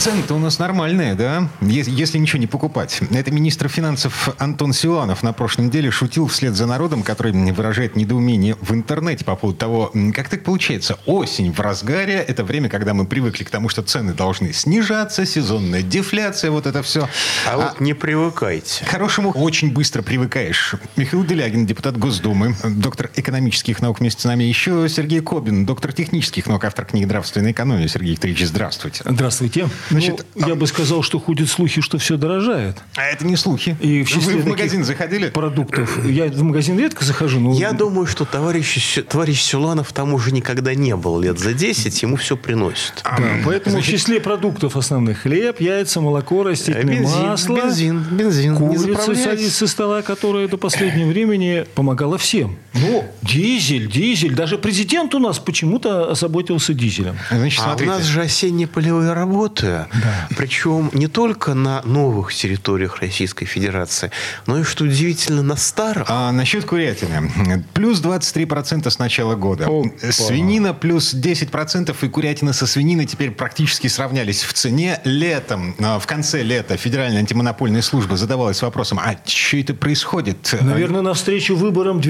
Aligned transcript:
Цены-то 0.00 0.34
у 0.34 0.38
нас 0.38 0.58
нормальные, 0.58 1.14
да? 1.14 1.50
Если, 1.60 2.16
ничего 2.16 2.38
не 2.38 2.46
покупать. 2.46 3.00
Это 3.10 3.30
министр 3.30 3.68
финансов 3.68 4.30
Антон 4.38 4.72
Силанов 4.72 5.22
на 5.22 5.34
прошлой 5.34 5.66
неделе 5.66 5.90
шутил 5.90 6.26
вслед 6.26 6.54
за 6.54 6.64
народом, 6.64 7.02
который 7.02 7.32
выражает 7.52 7.96
недоумение 7.96 8.56
в 8.62 8.72
интернете 8.72 9.26
по 9.26 9.36
поводу 9.36 9.58
того, 9.58 9.92
как 10.14 10.30
так 10.30 10.42
получается. 10.42 10.98
Осень 11.04 11.52
в 11.52 11.60
разгаре– 11.60 12.14
это 12.28 12.44
время, 12.44 12.70
когда 12.70 12.94
мы 12.94 13.04
привыкли 13.04 13.44
к 13.44 13.50
тому, 13.50 13.68
что 13.68 13.82
цены 13.82 14.14
должны 14.14 14.54
снижаться, 14.54 15.26
сезонная 15.26 15.82
дефляция, 15.82 16.50
вот 16.50 16.66
это 16.66 16.82
все. 16.82 17.06
А, 17.46 17.52
а 17.52 17.56
вот 17.58 17.80
не 17.80 17.92
привыкайте. 17.92 18.86
К 18.86 18.88
хорошему 18.88 19.32
очень 19.32 19.70
быстро 19.70 20.00
привыкаешь. 20.00 20.76
Михаил 20.96 21.26
Делягин, 21.26 21.66
депутат 21.66 21.98
Госдумы, 21.98 22.56
доктор 22.64 23.10
экономических 23.16 23.82
наук 23.82 24.00
вместе 24.00 24.22
с 24.22 24.24
нами. 24.24 24.44
Еще 24.44 24.88
Сергей 24.88 25.20
Кобин, 25.20 25.66
доктор 25.66 25.92
технических 25.92 26.46
наук, 26.46 26.64
автор 26.64 26.86
книги 26.86 27.04
«Нравственная 27.04 27.52
экономия». 27.52 27.86
Сергей 27.86 28.12
Викторович, 28.12 28.46
здравствуйте. 28.46 29.02
Здравствуйте. 29.04 29.68
Значит, 29.90 30.26
ну, 30.34 30.48
я 30.48 30.54
бы 30.54 30.66
сказал, 30.66 31.02
что 31.02 31.18
ходят 31.18 31.48
слухи, 31.48 31.80
что 31.80 31.98
все 31.98 32.16
дорожает. 32.16 32.76
А 32.96 33.04
это 33.04 33.26
не 33.26 33.36
слухи. 33.36 33.76
И 33.80 34.02
в 34.02 34.08
числе 34.08 34.36
Вы 34.36 34.42
в 34.42 34.46
магазин 34.46 34.84
заходили? 34.84 35.30
Продуктов. 35.30 36.04
Я 36.06 36.26
в 36.26 36.42
магазин 36.42 36.78
редко 36.78 37.04
захожу. 37.04 37.40
Но... 37.40 37.52
Я 37.54 37.72
думаю, 37.72 38.06
что 38.06 38.24
товарищ, 38.24 38.98
товарищ 39.08 39.42
Сюланов 39.42 39.92
там 39.92 40.14
уже 40.14 40.32
никогда 40.32 40.74
не 40.74 40.94
был 40.96 41.20
лет 41.20 41.38
за 41.38 41.52
10, 41.52 42.02
ему 42.02 42.16
все 42.16 42.36
приносит. 42.36 43.02
Да, 43.04 43.18
поэтому 43.44 43.76
Значит... 43.76 43.88
в 43.88 43.98
числе 43.98 44.20
продуктов 44.20 44.76
основных 44.76 45.20
хлеб, 45.20 45.60
яйца, 45.60 46.00
молоко, 46.00 46.44
растительное 46.44 46.98
бензин, 47.00 47.26
масло, 47.26 47.56
бензин, 47.56 48.04
бензин, 48.10 48.56
курица 48.56 49.14
садится 49.14 49.58
со 49.58 49.66
стола, 49.66 50.02
которая 50.02 50.48
до 50.48 50.56
последнего 50.56 51.08
времени 51.08 51.66
помогала 51.74 52.18
всем. 52.18 52.56
Ну, 52.74 53.04
дизель, 53.22 53.90
дизель. 53.90 54.34
Даже 54.34 54.58
президент 54.58 55.14
у 55.14 55.18
нас 55.18 55.38
почему-то 55.38 56.10
озаботился 56.10 56.72
дизелем. 56.74 57.16
Значит, 57.30 57.62
а 57.64 57.76
у 57.76 57.84
нас 57.84 58.04
же 58.04 58.22
осенние 58.22 58.66
полевые 58.66 59.12
работы. 59.12 59.86
Да. 59.92 60.28
Причем 60.36 60.90
не 60.92 61.08
только 61.08 61.54
на 61.54 61.82
новых 61.82 62.32
территориях 62.34 63.00
Российской 63.00 63.46
Федерации, 63.46 64.10
но 64.46 64.58
и, 64.58 64.62
что 64.62 64.84
удивительно, 64.84 65.42
на 65.42 65.56
старых. 65.56 66.06
А 66.08 66.30
насчет 66.32 66.64
курятины. 66.64 67.64
Плюс 67.74 68.00
23% 68.00 68.88
с 68.88 68.98
начала 68.98 69.34
года. 69.34 69.66
Опа. 69.66 70.12
Свинина 70.12 70.74
плюс 70.74 71.14
10%, 71.14 71.94
и 72.00 72.08
курятина 72.08 72.52
со 72.52 72.66
свининой 72.66 73.06
теперь 73.06 73.30
практически 73.30 73.88
сравнялись 73.88 74.42
в 74.42 74.52
цене. 74.52 75.00
Летом, 75.04 75.74
а, 75.78 75.98
в 75.98 76.06
конце 76.06 76.42
лета 76.42 76.76
Федеральная 76.76 77.20
антимонопольная 77.20 77.82
служба 77.82 78.16
задавалась 78.16 78.62
вопросом, 78.62 79.00
а 79.00 79.16
что 79.26 79.56
это 79.56 79.74
происходит? 79.74 80.56
Наверное, 80.60 81.02
навстречу 81.02 81.56
выборам 81.56 82.00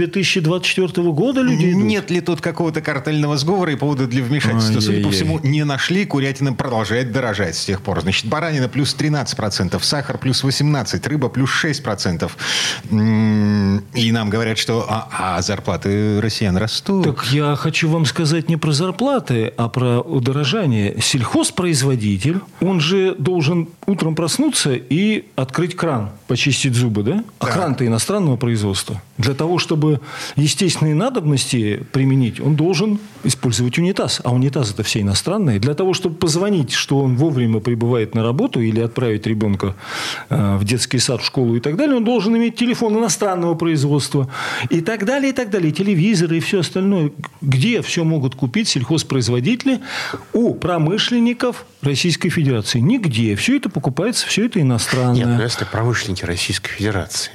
2024 0.59 1.13
года 1.13 1.41
люди 1.43 1.71
идут? 1.71 1.83
Нет 1.83 2.11
ли 2.11 2.21
тут 2.21 2.41
какого-то 2.41 2.81
картельного 2.81 3.37
сговора 3.37 3.73
и 3.73 3.77
повода 3.77 4.07
для 4.07 4.23
вмешательства? 4.23 4.77
Ой, 4.77 4.83
Судя 4.83 5.05
по 5.05 5.11
всему, 5.11 5.39
не 5.43 5.65
нашли. 5.65 6.05
Курятина 6.05 6.53
продолжает 6.53 7.13
дорожать 7.13 7.57
с 7.57 7.65
тех 7.65 7.83
пор. 7.83 8.01
Значит, 8.01 8.27
баранина 8.27 8.69
плюс 8.69 8.97
13%, 8.97 9.83
сахар 9.83 10.19
плюс 10.19 10.45
18%, 10.45 11.09
рыба 11.09 11.29
плюс 11.29 11.51
6%. 11.65 12.31
И 13.95 14.13
нам 14.13 14.31
говорят, 14.31 14.59
что 14.59 14.87
а, 14.89 15.37
а 15.37 15.43
зарплаты 15.43 16.21
россиян 16.21 16.57
растут. 16.57 17.05
Так 17.05 17.27
я 17.33 17.57
хочу 17.57 17.89
вам 17.89 18.05
сказать 18.05 18.49
не 18.49 18.57
про 18.57 18.73
зарплаты, 18.73 19.53
а 19.57 19.69
про 19.69 20.01
удорожание. 20.01 20.97
Сельхозпроизводитель, 21.01 22.41
он 22.61 22.81
же 22.81 23.15
должен 23.19 23.69
утром 23.87 24.15
проснуться 24.15 24.75
и 24.75 25.27
открыть 25.37 25.77
кран, 25.77 26.11
почистить 26.27 26.75
зубы, 26.75 27.03
да? 27.03 27.25
А 27.39 27.47
да. 27.47 27.53
кран-то 27.53 27.87
иностранного 27.87 28.37
производства. 28.37 29.03
Для 29.19 29.35
того, 29.35 29.59
чтобы 29.59 30.01
естественные 30.41 30.95
надобности 30.95 31.85
применить, 31.93 32.41
он 32.41 32.57
должен 32.57 32.99
использовать 33.25 33.79
унитаз. 33.79 34.21
А 34.25 34.33
унитаз 34.33 34.73
это 34.73 34.83
все 34.83 35.01
иностранные. 35.01 35.59
Для 35.59 35.75
того, 35.75 35.95
чтобы 35.95 36.17
позвонить, 36.17 36.73
что 36.73 37.01
он 37.01 37.17
вовремя 37.17 37.61
прибывает 37.61 38.15
на 38.15 38.23
работу 38.23 38.61
или 38.61 38.81
отправить 38.81 39.27
ребенка 39.27 39.75
э, 40.29 40.57
в 40.57 40.65
детский 40.65 40.99
сад, 40.99 41.21
в 41.21 41.25
школу 41.25 41.57
и 41.57 41.61
так 41.61 41.77
далее, 41.77 41.97
он 41.97 42.05
должен 42.05 42.37
иметь 42.37 42.57
телефон 42.57 42.99
иностранного 42.99 43.55
производства. 43.55 44.29
И 44.69 44.81
так 44.81 45.05
далее, 45.05 45.31
и 45.31 45.33
так 45.35 45.51
далее. 45.51 45.73
Телевизоры 45.73 46.39
и 46.39 46.41
все 46.41 46.61
остальное. 46.61 47.13
Где 47.41 47.83
все 47.83 48.05
могут 48.05 48.35
купить 48.35 48.69
сельхозпроизводители 48.69 49.81
у 50.33 50.55
промышленников 50.55 51.67
Российской 51.83 52.31
Федерации? 52.31 52.81
Нигде. 52.81 53.37
Все 53.37 53.57
это 53.57 53.69
покупается, 53.69 54.27
все 54.27 54.47
это 54.47 54.61
иностранное. 54.61 55.15
Нет, 55.15 55.29
но 55.29 55.43
если 55.43 55.65
промышленники 55.65 56.25
Российской 56.25 56.71
Федерации 56.71 57.33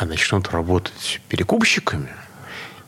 а 0.00 0.06
начнут 0.06 0.48
работать 0.48 1.20
перекупщиками 1.28 2.08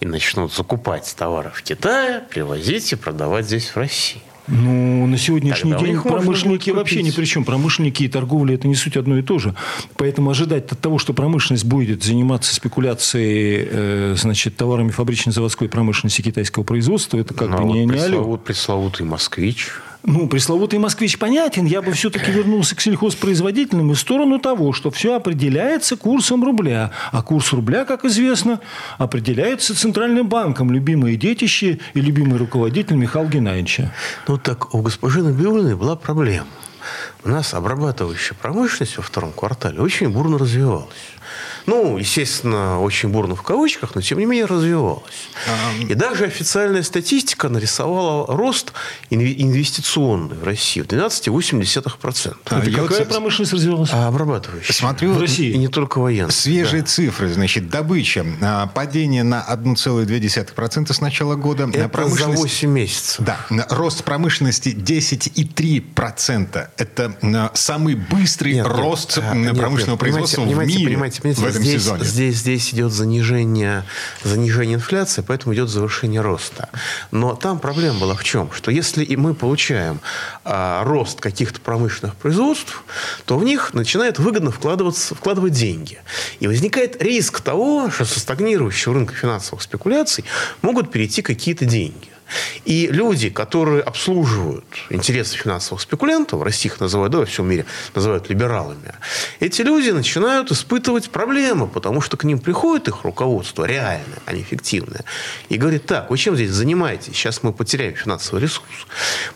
и 0.03 0.05
начнут 0.05 0.53
закупать 0.53 1.15
товары 1.17 1.51
в 1.55 1.63
Китае, 1.63 2.25
привозить 2.29 2.93
и 2.93 2.97
продавать 2.97 3.47
здесь 3.47 3.69
в 3.69 3.77
России. 3.77 4.21
Ну, 4.49 5.07
на 5.07 5.17
сегодняшний 5.17 5.71
Тогда 5.71 5.87
день 5.87 6.01
промышленники 6.01 6.71
вообще 6.71 7.05
ни 7.05 7.13
при 7.13 7.25
чем. 7.25 7.45
Промышленники 7.45 8.03
и 8.03 8.09
торговля– 8.09 8.55
это 8.57 8.67
не 8.67 8.75
суть 8.75 8.97
одно 8.97 9.17
и 9.17 9.23
то 9.23 9.39
же. 9.39 9.55
Поэтому 9.97 10.31
ожидать 10.31 10.73
от 10.73 10.81
того, 10.81 10.99
что 10.99 11.13
промышленность 11.13 11.65
будет 11.65 12.03
заниматься 12.03 12.53
спекуляцией 12.53 13.69
э, 13.71 14.15
значит, 14.19 14.57
товарами 14.57 14.91
фабрично-заводской 14.91 15.69
промышленности 15.69 16.23
китайского 16.23 16.65
производства, 16.65 17.19
это 17.19 17.35
как 17.35 17.51
Но 17.51 17.59
бы 17.59 17.65
ну, 17.67 17.75
не, 17.75 17.81
вот 17.83 17.93
не 17.93 17.99
пресловут, 18.01 18.45
пресловутый 18.45 19.07
москвич– 19.07 19.71
ну, 20.05 20.27
пресловутый 20.27 20.79
москвич 20.79 21.19
понятен. 21.19 21.65
Я 21.65 21.81
бы 21.81 21.93
все-таки 21.93 22.33
вернулся 22.33 22.75
к 22.75 22.81
сельхозпроизводителям 22.81 23.91
и 23.93 23.95
в 23.95 23.99
сторону 23.99 24.39
того, 24.39 24.73
что 24.73 24.91
все 24.91 25.15
определяется 25.15 25.97
курсом 25.97 26.45
рубля. 26.45 26.91
А 27.13 27.23
курс 27.23 27.53
рубля, 27.53 27.85
как 27.85 28.05
известно, 28.05 28.61
определяется 28.99 29.79
Центральным 29.79 30.29
банком. 30.29 30.73
Любимые 30.73 31.17
детище 31.17 31.79
и 31.95 32.01
любимый 32.01 32.39
руководитель 32.39 32.97
Михаил 32.97 33.29
Геннадьевича. 33.29 33.93
Ну, 34.27 34.39
так 34.39 34.75
у 34.75 34.83
господина 34.83 35.31
Набиулиной 35.31 35.77
была 35.77 35.95
проблема. 35.95 36.47
У 37.25 37.29
нас 37.29 37.55
обрабатывающая 37.55 38.37
промышленность 38.37 38.97
во 38.97 39.05
втором 39.05 39.33
квартале 39.33 39.81
очень 39.81 40.09
бурно 40.09 40.37
развивалась. 40.37 40.89
Ну, 41.67 41.97
естественно, 41.99 42.81
очень 42.81 43.09
бурно 43.09 43.37
в 43.37 43.43
кавычках, 43.43 43.95
но 43.95 44.01
тем 44.01 44.19
не 44.19 44.25
менее 44.27 44.47
развивалась. 44.47 45.29
А... 45.47 45.83
И 45.83 45.95
даже 45.95 46.25
официальная 46.25 46.83
статистика 46.83 47.49
нарисовала 47.49 48.27
рост 48.27 48.73
инвестиционный 49.11 50.37
в 50.37 50.45
России 50.45 50.81
в 50.81 50.87
12,8%. 50.87 52.37
А, 52.47 52.59
Это 52.59 52.71
какая 52.71 52.99
вот... 53.01 53.09
промышленность 53.09 53.53
развивалась? 53.53 53.91
А, 53.93 54.09
обрабатывающая. 54.09 54.75
Смотрю, 54.75 55.13
в 55.13 55.21
России. 55.21 55.53
И 55.53 55.59
не 55.59 55.69
только 55.69 55.99
военная. 55.99 56.33
Свежие 56.33 56.83
да. 56.83 56.89
цифры. 56.89 57.33
Значит, 57.33 57.69
добыча. 57.71 58.27
А, 58.41 58.67
падение 58.67 59.23
на 59.23 59.45
1,2% 59.49 60.93
с 60.93 61.01
начала 61.01 61.37
года. 61.37 61.69
Это 61.73 61.89
промышленность... 61.89 62.39
за 62.39 62.43
8 62.43 62.69
месяцев. 62.71 63.25
Да. 63.25 63.39
Рост 63.71 64.05
промышленности 64.05 64.71
10,3%. 64.71 66.69
Это 66.77 67.51
самый 67.55 67.95
быстрый 67.95 68.55
нет, 68.55 68.67
рост 68.67 69.19
нет, 69.35 69.57
промышленного 69.57 69.93
нет, 69.93 69.99
производства 69.99 70.43
понимаете, 70.43 70.73
в 70.73 70.77
мире. 70.77 70.91
Понимаете, 70.91 71.22
понимаете, 71.23 71.51
этом 71.51 71.63
здесь, 71.63 71.83
сезоне. 71.83 72.05
Здесь, 72.05 72.37
здесь 72.37 72.75
идет 72.75 72.93
занижение, 72.93 73.85
занижение 74.25 74.77
инфляции, 74.77 75.25
поэтому 75.27 75.55
идет 75.55 75.69
завышение 75.69 76.21
роста. 76.21 76.69
Но 77.11 77.35
там 77.35 77.59
проблема 77.59 78.01
была 78.01 78.15
в 78.15 78.25
чем? 78.25 78.51
Что 78.53 78.71
если 78.71 79.05
и 79.05 79.17
мы 79.17 79.35
получаем 79.35 80.01
а, 80.45 80.85
рост 80.85 81.21
каких-то 81.21 81.61
промышленных 81.61 82.17
производств, 82.17 82.83
то 83.25 83.39
в 83.39 83.45
них 83.45 83.75
начинает 83.75 84.19
выгодно 84.19 84.51
вкладываться, 84.51 85.15
вкладывать 85.15 85.53
деньги. 85.53 85.99
И 86.41 86.47
возникает 86.47 87.03
риск 87.03 87.41
того, 87.41 87.91
что 87.91 88.05
со 88.05 88.21
стагнирующего 88.21 88.95
рынка 88.95 89.15
финансовых 89.15 89.63
спекуляций 89.63 90.25
могут 90.63 90.91
перейти 90.91 91.23
какие-то 91.23 91.65
деньги. 91.65 92.12
И 92.65 92.87
люди, 92.89 93.31
которые 93.31 93.83
обслуживают 93.83 94.65
интересы 94.91 95.37
финансовых 95.37 95.83
спекулянтов, 95.83 96.41
в 96.41 96.43
России 96.43 96.69
их 96.69 96.81
называют, 96.81 97.13
да, 97.13 97.19
во 97.19 97.27
всем 97.27 97.49
мире 97.49 97.67
называют 97.95 98.29
либералами, 98.29 98.95
эти 99.41 99.63
люди 99.63 99.91
начинают 99.91 100.51
испытывать 100.51 101.11
проблемы, 101.11 101.67
потому 101.67 102.01
что 102.01 102.17
к 102.17 102.25
ним 102.25 102.39
приходит 102.39 102.89
их 102.89 103.05
руководство 103.05 103.65
реальное, 103.65 104.19
а 104.27 104.33
не 104.33 104.43
фиктивное, 104.43 105.05
и 105.49 105.57
говорит, 105.57 105.87
так, 105.87 106.11
вы 106.11 106.19
чем 106.19 106.35
здесь 106.37 106.51
занимаетесь? 106.51 107.15
Сейчас 107.15 107.43
мы 107.43 107.53
потеряем 107.53 107.95
финансовый 107.95 108.41
ресурс. 108.41 108.87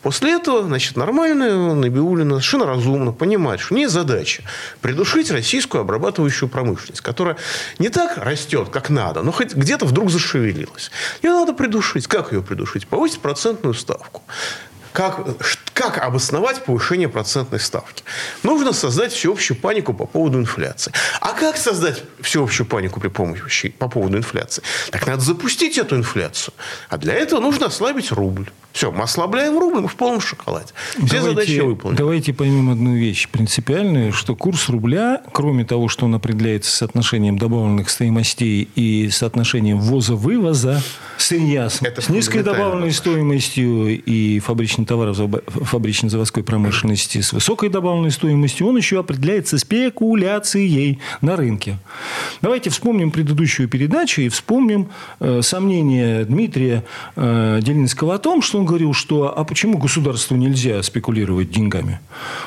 После 0.02 0.34
этого, 0.34 0.62
значит, 0.64 0.96
нормально 0.96 1.74
Набиулина 1.74 2.34
совершенно 2.34 2.66
разумно 2.66 3.12
понимает, 3.12 3.60
что 3.60 3.74
не 3.74 3.88
задача 3.88 4.42
придушить 4.80 5.30
российскую 5.30 5.80
обрабатывающую 5.80 6.48
промышленность, 6.48 7.00
которая 7.00 7.36
не 7.78 7.88
так 7.88 8.18
растет, 8.18 8.68
как 8.70 8.90
надо, 8.90 9.22
но 9.22 9.32
хоть 9.32 9.54
где-то 9.54 9.86
вдруг 9.86 10.10
зашевелилась. 10.10 10.90
Ее 11.22 11.30
надо 11.30 11.52
придушить. 11.52 12.06
Как 12.06 12.32
ее 12.32 12.42
придушить? 12.42 12.85
Повысить 12.90 13.20
процентную 13.20 13.74
ставку. 13.74 14.22
Как, 14.96 15.26
Как 15.74 15.98
обосновать 15.98 16.64
повышение 16.64 17.10
процентной 17.10 17.60
ставки? 17.60 18.02
Нужно 18.42 18.72
создать 18.72 19.12
всеобщую 19.12 19.58
панику 19.58 19.92
по 19.92 20.06
поводу 20.06 20.38
инфляции. 20.38 20.90
А 21.20 21.34
как 21.34 21.58
создать 21.58 22.02
всеобщую 22.22 22.66
панику 22.66 22.98
при 22.98 23.08
помощи, 23.08 23.68
по 23.68 23.90
поводу 23.90 24.16
инфляции? 24.16 24.62
Так 24.90 25.06
надо 25.06 25.20
запустить 25.20 25.76
эту 25.76 25.96
инфляцию. 25.96 26.54
А 26.88 26.96
для 26.96 27.12
этого 27.12 27.40
нужно 27.40 27.66
ослабить 27.66 28.10
рубль. 28.10 28.48
Все, 28.72 28.90
мы 28.90 29.02
ослабляем 29.02 29.58
рубль, 29.58 29.80
мы 29.80 29.88
в 29.88 29.96
полном 29.96 30.22
шоколаде. 30.22 30.68
Все 30.92 31.18
давайте, 31.18 31.28
задачи 31.28 31.60
выполнены. 31.60 31.98
Давайте 31.98 32.32
поймем 32.32 32.70
одну 32.70 32.94
вещь 32.94 33.28
принципиальную, 33.28 34.14
что 34.14 34.34
курс 34.34 34.70
рубля, 34.70 35.20
кроме 35.32 35.66
того, 35.66 35.88
что 35.88 36.06
он 36.06 36.14
определяется 36.14 36.74
соотношением 36.74 37.38
добавленных 37.38 37.90
стоимостей 37.90 38.68
и 38.74 39.10
соотношением 39.10 39.78
ввоза-вывоза 39.78 40.82
сырья 41.18 41.68
с, 41.68 41.80
низкой 42.08 42.42
добавленной 42.42 42.92
стоимостью 42.92 44.02
и 44.02 44.38
фабричных 44.40 44.85
товаров 44.86 45.18
фабрично-заводской 45.46 46.42
промышленности 46.42 47.20
с 47.20 47.32
высокой 47.32 47.68
добавленной 47.68 48.10
стоимостью, 48.10 48.66
он 48.68 48.76
еще 48.76 49.00
определяется 49.00 49.58
спекуляцией 49.58 51.00
на 51.20 51.36
рынке. 51.36 51.78
Давайте 52.40 52.70
вспомним 52.70 53.10
предыдущую 53.10 53.68
передачу 53.68 54.22
и 54.22 54.28
вспомним 54.28 54.88
э, 55.20 55.42
сомнения 55.42 56.24
Дмитрия 56.24 56.84
э, 57.16 57.60
Делинского 57.62 58.14
о 58.14 58.18
том, 58.18 58.42
что 58.42 58.58
он 58.58 58.66
говорил, 58.66 58.92
что 58.92 59.36
а 59.36 59.44
почему 59.44 59.78
государству 59.78 60.36
нельзя 60.36 60.82
спекулировать 60.82 61.50
деньгами? 61.50 62.00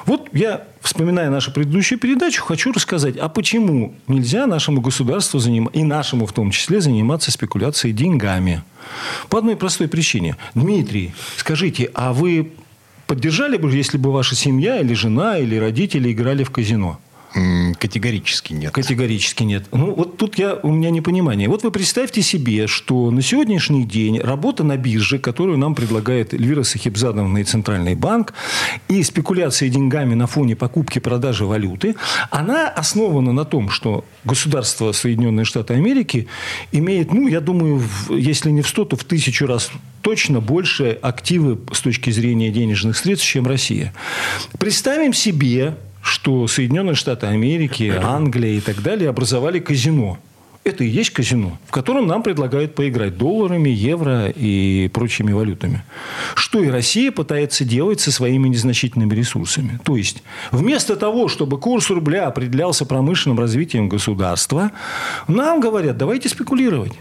Вот 0.06 0.30
я, 0.34 0.64
вспоминая 0.82 1.30
нашу 1.30 1.52
предыдущую 1.52 2.00
передачу, 2.00 2.44
хочу 2.44 2.72
рассказать, 2.72 3.18
а 3.18 3.30
почему 3.30 3.96
нельзя 4.08 4.48
нашему 4.48 4.82
государству 4.82 5.40
заним... 5.40 5.68
и 5.68 5.84
нашему 5.84 6.26
в 6.26 6.34
том 6.34 6.52
числе 6.52 6.82
заниматься 6.82 7.32
спекуляцией 7.32 7.94
деньгами? 7.94 8.64
По 9.30 9.40
одной 9.40 9.56
простой 9.56 9.88
причине. 9.88 10.38
Дмитрий, 10.56 11.14
скажите, 11.38 11.90
а 11.94 12.14
вы 12.14 12.54
поддержали 13.08 13.58
бы, 13.58 13.72
если 13.72 13.98
бы 13.98 14.12
ваша 14.12 14.36
семья 14.36 14.80
или 14.80 14.94
жена 14.94 15.38
или 15.38 15.56
родители 15.56 16.12
играли 16.12 16.44
в 16.44 16.52
казино? 16.52 17.00
Категорически 17.80 18.54
нет. 18.54 18.72
Категорически 18.74 19.44
нет. 19.44 19.66
Ну, 19.72 19.94
вот 19.94 20.18
тут 20.18 20.38
я, 20.40 20.56
у 20.56 20.72
меня 20.72 20.90
непонимание. 20.90 21.48
Вот 21.48 21.64
вы 21.64 21.72
представьте 21.72 22.22
себе, 22.22 22.68
что 22.68 23.12
на 23.12 23.22
сегодняшний 23.22 23.86
день 23.86 24.20
работа 24.20 24.64
на 24.64 24.78
бирже, 24.78 25.20
которую 25.20 25.58
нам 25.58 25.76
предлагает 25.76 26.34
Эльвира 26.34 26.64
Сахибзадовна 26.64 27.38
и 27.40 27.44
Центральный 27.44 27.96
банк, 27.96 28.34
и 28.88 29.04
спекуляция 29.04 29.70
деньгами 29.70 30.16
на 30.16 30.28
фоне 30.28 30.56
покупки-продажи 30.56 31.46
валюты, 31.46 31.96
она 32.32 32.68
основана 32.68 33.32
на 33.32 33.46
том, 33.46 33.70
что 33.70 34.06
государство 34.24 34.92
Соединенные 34.92 35.46
Штаты 35.46 35.76
Америки 35.76 36.28
имеет, 36.72 37.14
ну, 37.14 37.28
я 37.28 37.42
думаю, 37.42 37.78
в- 37.80 38.16
если 38.16 38.50
не 38.50 38.62
в 38.62 38.68
100, 38.68 38.86
то 38.86 38.96
в 38.96 39.04
тысячу 39.04 39.46
раз 39.46 39.70
точно 40.02 40.40
больше 40.40 40.98
активы 41.02 41.60
с 41.74 41.82
точки 41.82 42.10
зрения 42.10 42.50
денежных 42.50 42.98
средств, 42.98 43.28
чем 43.28 43.46
Россия. 43.46 43.94
Представим 44.58 45.14
себе, 45.14 45.76
что 46.22 46.48
Соединенные 46.48 46.96
Штаты 46.96 47.28
Америки, 47.28 47.94
Англия 48.04 48.58
и 48.58 48.60
так 48.60 48.82
далее 48.82 49.10
образовали 49.10 49.60
казино. 49.60 50.18
Это 50.66 50.84
и 50.84 50.88
есть 50.88 51.12
казино, 51.12 51.58
в 51.66 51.72
котором 51.72 52.08
нам 52.08 52.24
предлагают 52.24 52.76
поиграть 52.76 53.18
долларами, 53.18 53.70
евро 53.70 54.28
и 54.28 54.90
прочими 54.94 55.32
валютами. 55.32 55.84
Что 56.36 56.62
и 56.62 56.68
Россия 56.68 57.14
пытается 57.14 57.64
делать 57.64 58.02
со 58.02 58.12
своими 58.12 58.50
незначительными 58.50 59.16
ресурсами. 59.16 59.80
То 59.86 59.96
есть, 59.96 60.22
вместо 60.52 60.98
того, 60.98 61.30
чтобы 61.30 61.58
курс 61.58 61.90
рубля 61.90 62.28
определялся 62.28 62.86
промышленным 62.86 63.40
развитием 63.40 63.88
государства, 63.88 64.72
нам 65.30 65.62
говорят, 65.62 65.98
давайте 65.98 66.28
спекулировать. 66.28 66.94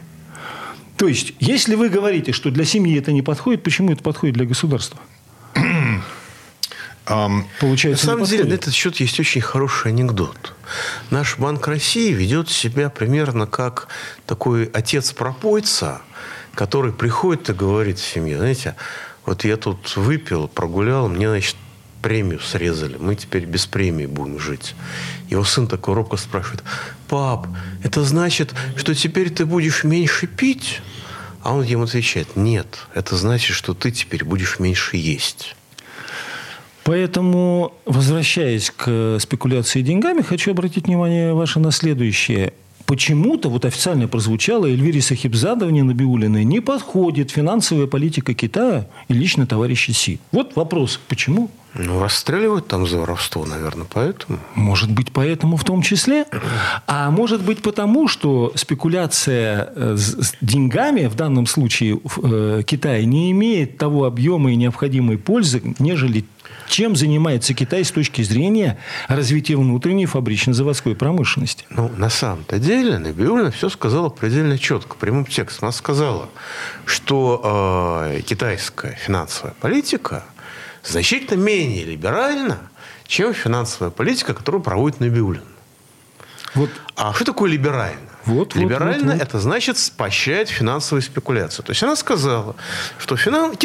То 0.96 1.08
есть, 1.08 1.34
если 1.40 1.74
вы 1.74 1.88
говорите, 1.88 2.30
что 2.30 2.52
для 2.52 2.64
семьи 2.64 2.96
это 2.96 3.10
не 3.10 3.22
подходит, 3.22 3.64
почему 3.64 3.90
это 3.90 4.02
подходит 4.02 4.36
для 4.36 4.46
государства? 4.46 5.00
Ам, 7.08 7.38
На 7.38 7.44
Получается, 7.60 8.06
самом 8.06 8.24
деле, 8.24 8.44
на 8.44 8.52
этот 8.52 8.74
счет 8.74 8.96
есть 8.96 9.18
очень 9.18 9.40
хороший 9.40 9.92
анекдот. 9.92 10.54
Наш 11.10 11.38
Банк 11.38 11.66
России 11.66 12.12
ведет 12.12 12.50
себя 12.50 12.90
примерно 12.90 13.46
как 13.46 13.88
такой 14.26 14.66
отец-пропойца, 14.66 16.02
который 16.54 16.92
приходит 16.92 17.48
и 17.48 17.52
говорит 17.54 17.98
семье, 17.98 18.36
знаете, 18.36 18.76
вот 19.24 19.44
я 19.44 19.56
тут 19.56 19.96
выпил, 19.96 20.48
прогулял, 20.48 21.08
мне, 21.08 21.28
значит, 21.28 21.56
премию 22.02 22.40
срезали, 22.40 22.96
мы 22.98 23.16
теперь 23.16 23.46
без 23.46 23.66
премии 23.66 24.06
будем 24.06 24.38
жить. 24.38 24.74
Его 25.30 25.44
сын 25.44 25.66
такой 25.66 25.94
робко 25.94 26.16
спрашивает, 26.16 26.62
пап, 27.08 27.48
это 27.82 28.04
значит, 28.04 28.54
что 28.76 28.94
теперь 28.94 29.30
ты 29.30 29.46
будешь 29.46 29.82
меньше 29.82 30.26
пить? 30.26 30.82
А 31.42 31.54
он 31.54 31.62
ему 31.62 31.84
отвечает, 31.84 32.36
нет, 32.36 32.86
это 32.94 33.16
значит, 33.16 33.56
что 33.56 33.72
ты 33.72 33.90
теперь 33.90 34.24
будешь 34.24 34.58
меньше 34.58 34.96
есть. 34.96 35.56
Поэтому, 36.88 37.74
возвращаясь 37.84 38.70
к 38.70 39.18
спекуляции 39.20 39.82
деньгами, 39.82 40.22
хочу 40.22 40.52
обратить 40.52 40.86
внимание 40.86 41.34
ваше 41.34 41.60
на 41.60 41.70
следующее. 41.70 42.54
Почему-то 42.86 43.50
вот 43.50 43.66
официально 43.66 44.08
прозвучало 44.08 44.64
Эльвире 44.64 45.02
Сахибзадовне 45.02 45.82
Набиулиной 45.82 46.44
не 46.44 46.60
подходит 46.60 47.30
финансовая 47.30 47.88
политика 47.88 48.32
Китая 48.32 48.86
и 49.08 49.12
лично 49.12 49.46
товарища 49.46 49.92
Си. 49.92 50.18
Вот 50.32 50.56
вопрос, 50.56 50.98
почему? 51.08 51.50
Ну, 51.74 52.00
расстреливают 52.00 52.66
там 52.66 52.86
за 52.86 52.98
воровство, 52.98 53.44
наверное, 53.44 53.86
поэтому. 53.92 54.38
Может 54.54 54.90
быть, 54.90 55.12
поэтому 55.12 55.58
в 55.58 55.64
том 55.64 55.82
числе. 55.82 56.24
А 56.86 57.10
может 57.10 57.42
быть, 57.42 57.60
потому 57.60 58.08
что 58.08 58.52
спекуляция 58.54 59.70
э, 59.76 59.96
с 59.96 60.28
с 60.28 60.34
деньгами 60.40 61.06
в 61.06 61.14
данном 61.14 61.46
случае 61.46 62.00
в 62.02 62.20
э, 62.24 62.62
Китае 62.62 63.04
не 63.04 63.30
имеет 63.32 63.76
того 63.76 64.06
объема 64.06 64.50
и 64.50 64.56
необходимой 64.56 65.18
пользы, 65.18 65.62
нежели 65.78 66.24
чем 66.68 66.96
занимается 66.96 67.54
Китай 67.54 67.84
с 67.84 67.90
точки 67.90 68.22
зрения 68.22 68.78
развития 69.08 69.56
внутренней 69.56 70.06
фабрично-заводской 70.06 70.94
промышленности. 70.94 71.64
Ну, 71.70 71.88
на 71.96 72.10
самом-то 72.10 72.58
деле, 72.58 72.98
Набиулина 72.98 73.50
все 73.50 73.68
сказала 73.68 74.08
предельно 74.08 74.58
четко, 74.58 74.96
прямым 74.96 75.26
текстом. 75.26 75.66
Она 75.66 75.72
сказала, 75.72 76.28
что 76.84 78.04
э, 78.12 78.20
китайская 78.22 78.94
финансовая 78.94 79.54
политика 79.60 80.24
значительно 80.84 81.38
менее 81.38 81.84
либеральна, 81.84 82.58
чем 83.06 83.34
финансовая 83.34 83.90
политика, 83.90 84.34
которую 84.34 84.62
проводит 84.62 85.00
Набиулин. 85.00 85.42
Вот 86.54 86.70
А 86.96 87.12
что 87.14 87.24
такое 87.24 87.50
либерально? 87.50 88.08
Вот, 88.24 88.54
вот, 88.54 88.56
либерально 88.56 89.12
вот, 89.12 89.20
вот. 89.20 89.22
это 89.22 89.38
значит 89.38 89.76
поощрять 89.96 90.50
финансовые 90.50 91.02
спекуляции. 91.02 91.62
То 91.62 91.70
есть 91.70 91.82
она 91.82 91.96
сказала, 91.96 92.56
что 92.98 93.16
финан... 93.16 93.56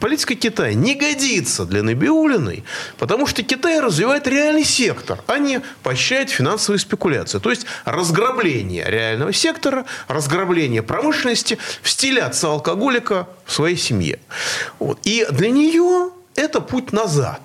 политика 0.00 0.34
Китая 0.34 0.74
не 0.74 0.94
годится 0.94 1.64
для 1.64 1.82
Набиулиной, 1.82 2.64
потому 2.98 3.26
что 3.26 3.42
Китай 3.42 3.80
развивает 3.80 4.26
реальный 4.26 4.64
сектор, 4.64 5.22
а 5.26 5.38
не 5.38 5.60
поощряет 5.82 6.30
финансовые 6.30 6.80
спекуляции. 6.80 7.38
То 7.38 7.50
есть 7.50 7.66
разграбление 7.84 8.84
реального 8.88 9.32
сектора, 9.32 9.84
разграбление 10.08 10.82
промышленности 10.82 11.58
в 11.82 11.88
стиле 11.88 12.22
отца 12.22 12.48
алкоголика 12.48 13.28
в 13.44 13.52
своей 13.52 13.76
семье. 13.76 14.18
Вот. 14.78 14.98
И 15.04 15.26
для 15.30 15.50
нее 15.50 16.10
это 16.34 16.60
путь 16.60 16.92
назад. 16.92 17.40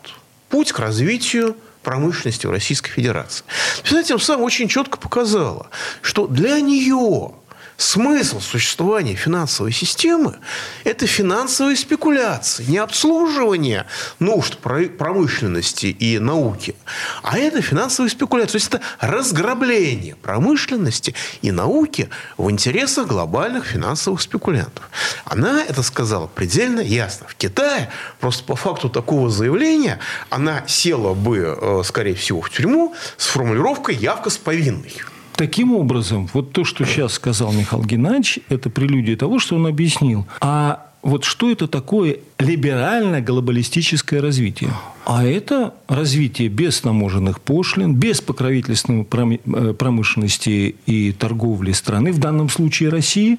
Путь 0.50 0.72
к 0.72 0.80
развитию 0.80 1.56
промышленности 1.84 2.48
в 2.48 2.52
Российской 2.52 2.90
Федерации. 2.90 3.44
Она 3.92 4.04
тем 4.04 4.20
самым 4.20 4.46
очень 4.46 4.68
четко 4.68 4.98
показала, 4.98 5.68
что 6.02 6.28
для 6.28 6.60
нее 6.62 7.34
смысл 7.78 8.40
существования 8.40 9.16
финансовой 9.16 9.72
системы– 9.72 10.36
это 10.84 11.08
финансовые 11.08 11.76
спекуляции, 11.76 12.66
не 12.68 12.78
обслуживание 12.78 13.86
нужд 14.20 14.58
про- 14.58 14.88
промышленности 14.88 15.88
и 15.88 16.20
науки, 16.20 16.76
а 17.22 17.38
это 17.38 17.62
финансовые 17.62 18.10
спекуляции. 18.10 18.54
То 18.54 18.58
есть 18.58 18.68
это 18.68 18.82
разграбление 19.00 20.16
промышленности 20.16 21.16
и 21.42 21.52
науки 21.52 22.10
в 22.38 22.50
интересах 22.50 23.08
глобальных 23.08 23.66
финансовых 23.66 24.22
спекулянтов. 24.22 24.90
Она 25.26 25.64
это 25.64 25.84
сказала 25.84 26.28
предельно 26.28 26.80
ясно. 26.80 27.28
В 27.28 27.36
Китае 27.36 27.90
просто 28.20 28.44
по 28.44 28.56
факту 28.56 28.90
такого 28.90 29.30
заявления 29.30 30.00
она 30.30 30.64
села 30.68 31.14
бы, 31.14 31.58
э, 31.60 31.82
скорее 31.86 32.16
всего, 32.16 32.42
в 32.42 32.50
тюрьму 32.50 32.96
с 33.18 33.28
формулировкой 33.28 33.96
«явка 33.96 34.30
с 34.30 34.38
повинной». 34.38 34.94
Таким 35.36 35.74
образом, 35.74 36.30
вот 36.34 36.52
то, 36.52 36.64
что 36.64 36.86
сейчас 36.86 37.14
сказал 37.14 37.52
Михаил 37.52 37.84
Геннадьевич, 37.84 38.40
это 38.50 38.70
прелюдия 38.70 39.18
того, 39.18 39.40
что 39.40 39.56
он 39.56 39.68
объяснил. 39.68 40.26
А 40.42 40.90
вот 41.04 41.26
что 41.26 41.52
это 41.52 41.68
такое 41.68 42.20
либерально-глобалистическое 42.40 44.22
развитие? 44.22 44.72
А 45.06 45.26
это 45.26 45.74
развитие 45.90 46.48
без 46.48 46.80
таможенных 46.80 47.42
пошлин, 47.42 47.94
без 47.94 48.22
покровительственной 48.22 49.06
э, 49.12 49.74
промышленности 49.74 50.76
и 50.86 51.12
торговли 51.12 51.74
страны, 51.74 52.14
в 52.14 52.20
данном 52.20 52.48
случае 52.48 52.88
России. 52.88 53.38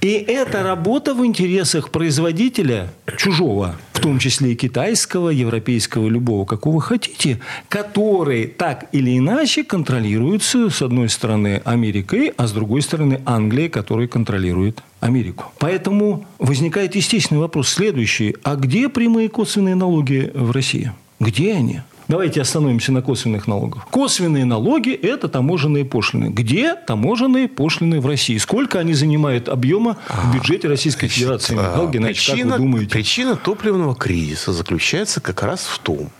И 0.00 0.08
это 0.08 0.62
работа 0.62 1.14
в 1.14 1.24
интересах 1.26 1.90
производителя 1.90 2.94
чужого, 3.18 3.76
в 3.96 4.00
том 4.00 4.18
числе 4.18 4.52
и 4.52 4.54
китайского, 4.54 5.30
европейского, 5.30 6.08
любого, 6.08 6.44
какого 6.44 6.80
хотите, 6.80 7.40
которые 7.68 8.46
так 8.46 8.86
или 8.92 9.16
иначе 9.16 9.64
контролируются, 9.64 10.68
с 10.68 10.82
одной 10.82 11.08
стороны, 11.08 11.62
Америкой, 11.64 12.32
а 12.36 12.46
с 12.46 12.52
другой 12.52 12.82
стороны, 12.82 13.20
Англией, 13.24 13.70
которая 13.70 14.06
контролирует 14.06 14.82
Америку. 15.00 15.46
Поэтому 15.58 16.26
возникает 16.38 16.94
естественный 16.94 17.40
вопрос 17.40 17.70
следующий. 17.70 18.36
А 18.42 18.56
где 18.56 18.88
прямые 18.90 19.30
косвенные 19.30 19.74
налоги 19.74 20.30
в 20.34 20.50
России? 20.50 20.92
Где 21.18 21.54
они? 21.54 21.80
Давайте 22.08 22.40
остановимся 22.40 22.92
на 22.92 23.02
косвенных 23.02 23.48
налогах. 23.48 23.88
Косвенные 23.90 24.44
налоги– 24.44 24.92
это 25.02 25.28
таможенные 25.28 25.84
пошлины. 25.84 26.26
Где 26.26 26.74
таможенные 26.74 27.48
пошлины 27.48 28.00
в 28.00 28.06
России? 28.06 28.38
Сколько 28.38 28.78
они 28.78 28.94
занимают 28.94 29.48
объема 29.48 29.96
в 30.08 30.34
бюджете 30.34 30.68
Российской 30.68 31.08
Федерации? 31.08 31.54
Михаил 31.54 31.88
Геннадьевич, 31.88 32.26
причина, 32.28 32.50
как 32.50 32.58
вы 32.60 32.64
думаете? 32.64 32.90
Причина 32.90 33.36
топливного 33.36 33.94
кризиса 33.96 34.52
заключается 34.52 35.20
как 35.20 35.42
раз 35.42 35.64
в 35.64 35.80
том, 35.80 36.10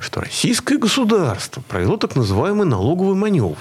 что 0.00 0.20
российское 0.20 0.78
государство 0.78 1.62
провело 1.62 1.96
так 1.96 2.16
называемый 2.16 2.66
налоговый 2.66 3.14
маневр. 3.14 3.58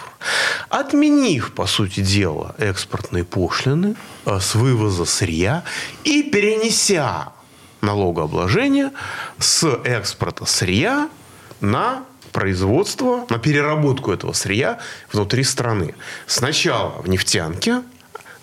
Отменив, 0.70 1.52
по 1.52 1.68
сути 1.68 2.00
дела, 2.00 2.56
экспортные 2.58 3.24
пошлины 3.24 3.96
э, 4.26 4.40
с 4.40 4.56
вывоза 4.56 5.06
сырья 5.06 5.64
и 6.04 6.24
перенеся 6.24 7.30
налогообложение 7.82 8.92
с 9.38 9.68
экспорта 9.84 10.46
сырья 10.46 11.10
на 11.62 12.04
производство, 12.32 13.26
на 13.30 13.40
переработку 13.40 14.12
этого 14.12 14.34
сырья 14.34 14.80
внутри 15.12 15.44
страны. 15.44 15.96
Сначала 16.28 17.02
в 17.02 17.10
нефтянке, 17.10 17.82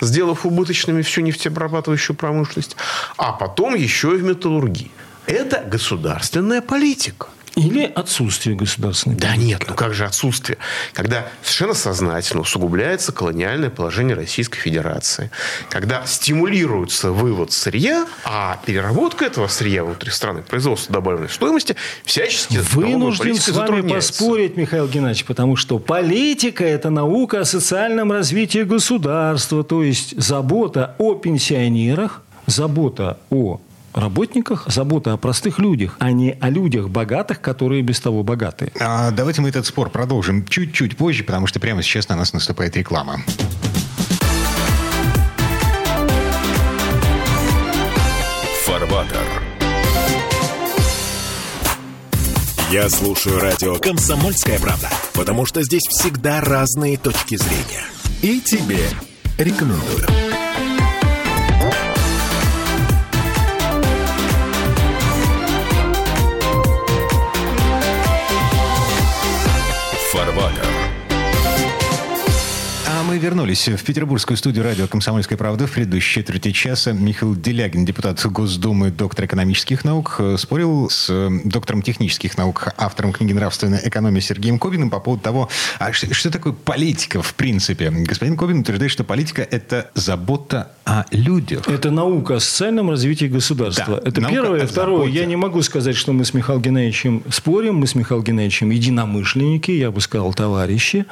сделав 0.01 0.45
убыточными 0.45 1.03
всю 1.03 1.21
нефтеобрабатывающую 1.23 2.17
промышленность, 2.17 2.77
а 3.17 3.33
потом 3.33 3.75
еще 3.75 4.15
и 4.15 4.17
в 4.17 4.25
металлургии. 4.25 4.91
Это 5.27 5.65
государственная 5.65 6.63
политика. 6.63 7.29
Или 7.57 7.85
отсутствие 7.85 8.55
государственной 8.55 9.17
Да 9.17 9.29
политики. 9.29 9.47
нет, 9.47 9.65
ну 9.67 9.75
как 9.75 9.95
же 9.95 10.05
отсутствие? 10.05 10.59
Когда 10.93 11.27
совершенно 11.43 11.73
сознательно 11.73 12.43
усугубляется 12.43 13.13
колониальное 13.13 13.71
положение 13.71 14.15
Российской 14.15 14.59
Федерации. 14.59 15.31
Когда 15.71 16.05
стимулируется 16.05 17.13
вывод 17.13 17.53
сырья, 17.53 18.07
а 18.25 18.61
переработка 18.67 19.25
этого 19.25 19.49
сырья 19.49 19.85
внутри 19.85 20.11
страны, 20.11 20.43
производство 20.43 20.93
добавленной 20.93 21.31
стоимости, 21.31 21.77
всячески 22.05 22.59
Вынужден 22.73 23.37
с 23.37 23.49
вами 23.49 23.81
поспорить, 23.81 24.59
Михаил 24.59 24.87
Геннадьевич, 24.87 25.25
потому 25.25 25.57
что 25.57 25.79
политика– 25.79 26.65
это 26.65 26.91
наука 26.91 27.41
о 27.41 27.45
социальном 27.47 28.13
развитии 28.13 28.65
государства, 28.65 29.65
то 29.65 29.83
есть 29.83 30.21
забота 30.21 30.95
о 30.99 31.15
пенсионерах, 31.15 32.23
забота 32.47 33.19
о 33.31 33.61
работниках, 33.97 34.67
забота 34.69 35.15
о 35.15 35.17
простых 35.17 35.59
людях, 35.59 35.97
а 35.99 36.13
не 36.13 36.37
о 36.41 36.51
людях 36.51 36.89
богатых, 36.89 37.41
которые 37.41 37.83
без 37.83 37.99
того 37.99 38.23
богатые. 38.23 38.73
А 38.79 39.11
давайте 39.11 39.41
мы 39.41 39.49
этот 39.49 39.67
спор 39.67 39.91
продолжим 39.91 40.47
чуть-чуть 40.47 40.97
позже, 40.97 41.25
потому 41.25 41.47
что 41.47 41.59
прямо 41.59 41.83
сейчас 41.83 42.09
на 42.09 42.17
нас 42.17 42.33
наступает 42.33 42.77
реклама. 42.77 43.21
Фарватер. 48.65 49.27
Я 52.71 52.89
слушаю 52.91 53.39
радио 53.39 53.77
«Комсомольская 53.77 54.59
правда», 54.59 54.91
потому 55.15 55.47
что 55.47 55.63
здесь 55.63 55.85
всегда 55.89 56.41
разные 56.41 56.99
точки 56.99 57.37
зрения. 57.37 57.85
И 58.23 58.41
тебе 58.41 58.81
рекомендую. 59.39 60.26
Мы 73.17 73.23
вернулись 73.23 73.67
в 73.67 73.83
петербургскую 73.83 74.37
студию 74.37 74.63
радио 74.63 74.87
«Комсомольская 74.87 75.39
правда». 75.39 75.67
В 75.67 75.73
предыдущей 75.73 76.21
четверти 76.21 76.51
часа 76.53 76.93
Михаил 76.93 77.35
Делягин, 77.35 77.87
депутат 77.87 78.23
Госдумы, 78.27 78.91
доктор 78.91 79.25
экономических 79.25 79.87
наук, 79.87 80.17
э, 80.19 80.37
спорил 80.39 80.91
с 80.91 81.09
э, 81.09 81.31
доктором 81.45 81.81
технических 81.81 82.37
наук, 82.37 82.75
автором 82.77 83.15
книги 83.15 83.33
«Нравственная 83.33 83.81
экономия» 83.83 84.21
Сергеем 84.21 84.59
Кобиным 84.59 84.91
по 84.91 85.01
поводу 85.01 85.23
того, 85.23 85.49
а 85.79 85.95
что, 85.95 86.13
что 86.13 86.31
такое 86.31 86.53
политика 86.53 87.23
в 87.23 87.33
принципе. 87.35 87.91
Господин 87.91 88.37
Кобин 88.37 88.61
утверждает, 88.61 88.93
что 88.93 89.03
политика– 89.03 89.41
это 89.51 89.91
забота 89.95 90.73
о 90.85 91.07
людях. 91.11 91.67
Это 91.69 91.91
наука 91.91 92.37
о 92.37 92.41
социальном 92.41 92.91
развитии 92.91 93.27
государства. 93.27 93.99
Да, 94.03 94.09
это 94.09 94.21
первое. 94.21 94.67
Второе. 94.67 94.99
заботе. 94.99 95.19
Я 95.19 95.25
не 95.25 95.37
могу 95.37 95.63
сказать, 95.63 95.97
что 95.97 96.13
мы 96.13 96.27
с 96.27 96.35
Михаилом 96.35 96.63
Геннадьевичем 96.63 97.23
спорим. 97.31 97.77
Мы 97.77 97.87
с 97.87 97.95
Михаилом 97.95 98.25
Геннадьевичем 98.25 98.69
единомышленники, 98.69 99.71
я 99.71 99.91
бы 99.91 100.03
сказал, 100.03 100.35
товарищи. 100.35 101.07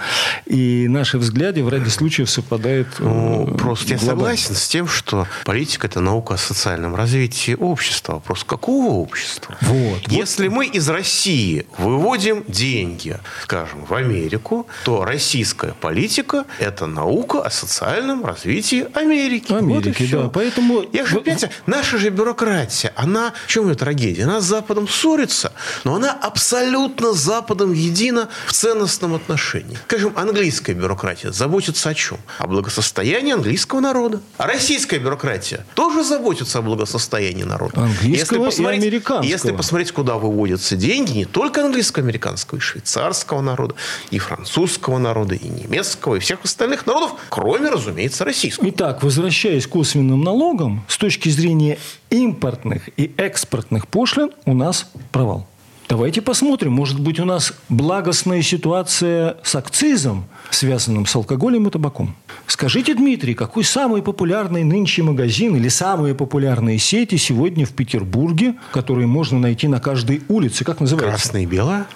И 0.44 0.86
наши 0.88 1.16
взгляды 1.16 1.64
в 1.64 1.70
ряде 1.70 1.93
случаев 1.94 2.30
совпадают 2.30 2.88
э, 2.98 3.02
Ну, 3.04 3.46
просто 3.56 3.92
я 3.92 3.96
глобально. 3.96 4.20
согласен 4.20 4.54
с 4.54 4.68
тем, 4.68 4.88
что 4.88 5.26
политика– 5.44 5.86
это 5.88 6.00
наука 6.00 6.34
о 6.34 6.36
социальном 6.36 6.94
развитии 6.94 7.54
общества. 7.54 8.14
Вопрос, 8.14 8.44
какого 8.44 8.92
общества? 8.94 9.56
Вот. 9.60 10.00
Если 10.08 10.48
мы 10.48 10.66
из 10.66 10.88
России 10.88 11.66
выводим 11.78 12.44
деньги, 12.48 13.18
скажем, 13.42 13.84
в 13.84 13.94
Америку, 13.94 14.66
то 14.84 15.04
российская 15.04 15.72
политика– 15.80 16.44
это 16.58 16.86
наука 16.86 17.42
о 17.42 17.50
социальном 17.50 18.24
развитии 18.24 18.86
Америки. 18.94 19.46
Вот 19.50 19.58
Америки, 19.62 20.04
всё. 20.06 20.24
да. 20.24 20.28
Поэтому... 20.28 20.84
Я 20.92 21.06
же, 21.06 21.16
понимаете, 21.20 21.50
наша 21.66 21.98
же 21.98 22.10
бюрократия, 22.10 22.92
она, 22.96 23.32
в 23.46 23.50
чем 23.50 23.68
ее 23.68 23.74
трагедия? 23.74 24.24
Она 24.24 24.40
с 24.40 24.44
Западом 24.44 24.88
ссорится, 24.88 25.52
но 25.84 25.96
она 25.96 26.12
абсолютно 26.12 27.12
с 27.12 27.18
Западом 27.18 27.72
едина 27.72 28.28
в 28.46 28.52
ценностном 28.52 29.14
отношении. 29.14 29.78
Скажем, 29.86 30.12
английская 30.16 30.74
бюрократия 30.74 31.32
заботится 31.32 31.73
о 31.82 31.94
чем? 31.94 32.18
О 32.38 32.46
благосостоянии 32.46 33.32
английского 33.32 33.80
народа. 33.80 34.20
А 34.38 34.46
российская 34.46 34.98
бюрократия 34.98 35.66
тоже 35.74 36.04
заботится 36.04 36.58
о 36.58 36.62
благосостоянии 36.62 37.44
народа. 37.44 37.82
Английского 37.82 38.48
и 38.48 38.64
американского. 38.64 39.28
Если 39.28 39.52
посмотреть, 39.52 39.92
куда 39.92 40.16
выводятся 40.16 40.76
деньги, 40.76 41.12
не 41.12 41.24
только 41.24 41.64
английско-американского, 41.64 42.58
и 42.58 42.60
швейцарского 42.60 43.40
народа, 43.40 43.74
и 44.10 44.18
французского 44.18 44.98
народа, 44.98 45.34
и 45.34 45.48
немецкого, 45.48 46.16
и 46.16 46.18
всех 46.20 46.44
остальных 46.44 46.86
народов, 46.86 47.12
кроме, 47.28 47.70
разумеется, 47.70 48.24
российского. 48.24 48.68
Итак, 48.68 49.02
возвращаясь 49.02 49.66
к 49.66 49.70
косвенным 49.70 50.22
налогам, 50.22 50.84
с 50.88 50.96
точки 50.98 51.28
зрения 51.28 51.78
импортных 52.10 52.88
и 52.96 53.12
экспортных 53.16 53.88
пошлин 53.88 54.30
у 54.44 54.54
нас 54.54 54.86
провал. 55.12 55.48
Давайте 55.88 56.22
посмотрим, 56.22 56.72
может 56.72 56.98
быть, 56.98 57.20
у 57.20 57.24
нас 57.26 57.52
благостная 57.68 58.40
ситуация 58.40 59.36
с 59.42 59.54
акцизом, 59.54 60.24
связанным 60.50 61.04
с 61.04 61.14
алкоголем 61.14 61.68
и 61.68 61.70
табаком. 61.70 62.16
Скажите, 62.46 62.94
Дмитрий, 62.94 63.34
какой 63.34 63.64
самый 63.64 64.02
популярный 64.02 64.64
нынче 64.64 65.02
магазин 65.02 65.54
или 65.56 65.68
самые 65.68 66.14
популярные 66.14 66.78
сети 66.78 67.16
сегодня 67.16 67.66
в 67.66 67.72
Петербурге, 67.72 68.54
которые 68.72 69.06
можно 69.06 69.38
найти 69.38 69.68
на 69.68 69.78
каждой 69.78 70.22
улице? 70.28 70.64
Как 70.64 70.80
называется? 70.80 71.10
Красное 71.16 71.42
и 71.42 71.46
белое, 71.46 71.86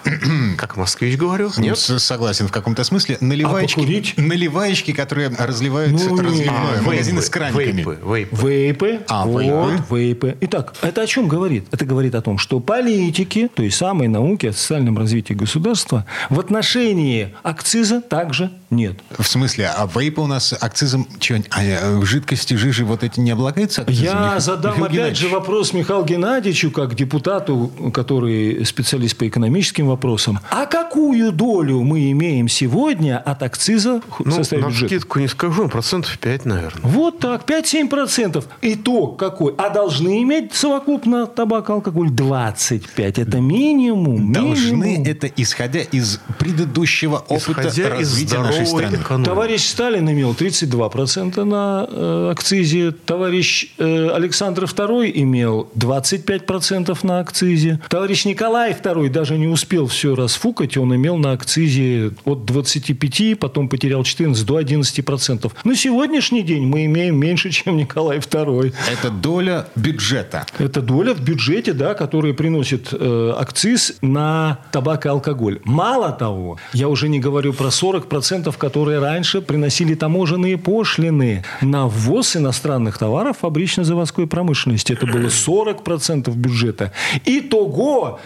как 0.57 0.77
москвич 0.77 1.17
говорю. 1.17 1.49
Ну, 1.57 1.63
Нет? 1.63 1.77
согласен 1.77 2.47
в 2.47 2.51
каком-то 2.51 2.83
смысле. 2.83 3.17
Наливаечки, 3.21 4.13
А 4.17 4.21
наливаечки, 4.21 4.91
которые 4.91 5.29
разливают 5.29 5.91
Ну, 5.91 6.17
разливное. 6.19 6.77
А, 6.77 6.81
магазины 6.83 7.15
вейпы, 7.15 7.25
с 7.25 7.29
краниками. 7.29 7.71
Вейпы, 7.77 7.99
вейпы. 8.05 8.47
Вейпы. 8.47 8.99
А, 9.07 9.25
вот, 9.25 9.41
вейпы. 9.41 9.83
вейпы. 9.89 10.37
Итак, 10.41 10.73
это 10.81 11.01
о 11.01 11.07
чем 11.07 11.27
говорит? 11.27 11.65
Это 11.71 11.85
говорит 11.85 12.13
о 12.13 12.21
том, 12.21 12.37
что 12.37 12.59
политики, 12.59 13.49
то 13.53 13.63
есть 13.63 13.78
самой 13.79 14.09
науки 14.09 14.47
о 14.47 14.51
социальном 14.51 14.97
развитии 14.97 15.33
государства, 15.33 16.05
в 16.29 16.37
отношении 16.37 17.33
акциза 17.43 18.01
также 18.01 18.51
нет. 18.71 18.97
В 19.17 19.25
смысле, 19.27 19.67
а 19.75 19.87
вейпы 19.87 20.21
у 20.21 20.27
нас 20.27 20.53
акцизом 20.59 21.07
чё, 21.19 21.37
а, 21.51 21.63
э, 21.63 22.01
жидкости, 22.03 22.53
жижи 22.55 22.85
вот 22.85 23.03
эти 23.03 23.19
не 23.19 23.31
облагаются 23.31 23.81
акцизом? 23.81 24.03
Я 24.05 24.13
Миха- 24.13 24.39
задам 24.39 24.71
Михаил 24.71 24.85
опять 24.85 24.93
Геннадьевич? 24.97 25.19
же 25.19 25.27
вопрос 25.29 25.73
Михаилу 25.73 26.05
Геннадьевичу, 26.05 26.71
как 26.71 26.95
депутату, 26.95 27.71
который 27.93 28.65
специалист 28.65 29.15
по 29.17 29.27
экономическим 29.27 29.87
вопросам. 29.87 30.39
А 30.51 30.65
какую 30.65 31.31
долю 31.31 31.81
мы 31.81 32.11
имеем 32.11 32.47
сегодня 32.47 33.17
от 33.17 33.43
акциза 33.43 34.01
Ну, 34.23 34.31
составе 34.31 34.61
на 34.63 34.67
бюджета? 34.67 34.87
скидку 34.87 35.19
не 35.19 35.27
скажу, 35.27 35.67
процентов 35.69 36.17
5, 36.19 36.45
наверное. 36.45 36.81
Вот 36.83 37.19
так, 37.19 37.45
5-7%. 37.45 38.45
Итог 38.61 39.17
какой? 39.17 39.53
А 39.57 39.69
должны 39.69 40.21
иметь 40.23 40.53
совокупно 40.53 41.25
табак, 41.27 41.69
алкоголь 41.69 42.09
25. 42.09 43.19
Это 43.19 43.39
минимум. 43.39 44.31
Должны 44.31 44.75
минимум. 44.75 45.07
это 45.07 45.27
исходя 45.27 45.81
из 45.81 46.19
предыдущего 46.37 47.17
опыта 47.27 47.67
Исходя 47.67 47.95
из 47.97 48.09
развития 48.09 48.35
нашей 48.59 48.67
страны. 48.67 48.95
экономики. 48.95 49.29
Товарищ 49.29 49.67
Сталин 49.67 50.09
имел 50.11 50.31
32% 50.33 51.43
на 51.43 51.87
э, 51.89 52.29
акцизе. 52.31 52.91
Товарищ 52.91 53.73
э, 53.77 54.09
Александр 54.09 54.63
II 54.63 55.11
имел 55.13 55.69
25% 55.75 56.97
на 57.03 57.19
акцизе. 57.19 57.79
Товарищ 57.89 58.25
Николай 58.25 58.71
II 58.71 59.09
даже 59.09 59.37
не 59.37 59.47
успел 59.47 59.87
все 59.87 60.15
расфукать. 60.15 60.77
Он 60.77 60.95
имел 60.95 61.17
на 61.17 61.33
акцизе 61.33 62.11
от 62.25 62.45
25, 62.45 63.39
потом 63.39 63.69
потерял 63.69 64.03
14 64.03 64.45
до 64.45 64.59
11%. 64.59 65.51
На 65.63 65.75
сегодняшний 65.75 66.43
день 66.43 66.65
мы 66.65 66.85
имеем 66.85 67.17
меньше, 67.17 67.49
чем 67.51 67.77
Николай 67.77 68.19
II. 68.19 68.73
Это 68.91 69.09
доля 69.09 69.67
бюджета. 69.75 70.45
Это 70.57 70.81
доля 70.81 71.13
в 71.13 71.21
бюджете, 71.21 71.73
да, 71.73 71.93
которая 71.93 72.33
приносит 72.33 72.89
э, 72.91 73.33
акциз 73.37 73.95
на 74.01 74.59
табак 74.71 75.05
и 75.05 75.09
алкоголь. 75.09 75.59
Мало 75.63 76.11
того, 76.11 76.57
я 76.73 76.87
уже 76.87 77.09
не 77.09 77.19
говорю 77.19 77.53
про 77.53 77.67
40%, 77.67 78.48
которые 78.57 78.99
раньше 78.99 79.41
приносили 79.41 79.95
таможенные 79.95 80.57
пошлины 80.57 81.43
на 81.61 81.87
ввоз 81.87 82.35
иностранных 82.35 82.97
товаров 82.97 83.37
фабрично-заводской 83.41 84.27
промышленности. 84.27 84.93
Это 84.93 85.05
было 85.05 85.27
40% 85.27 86.31
бюджета. 86.35 86.91
Итого 87.25 88.19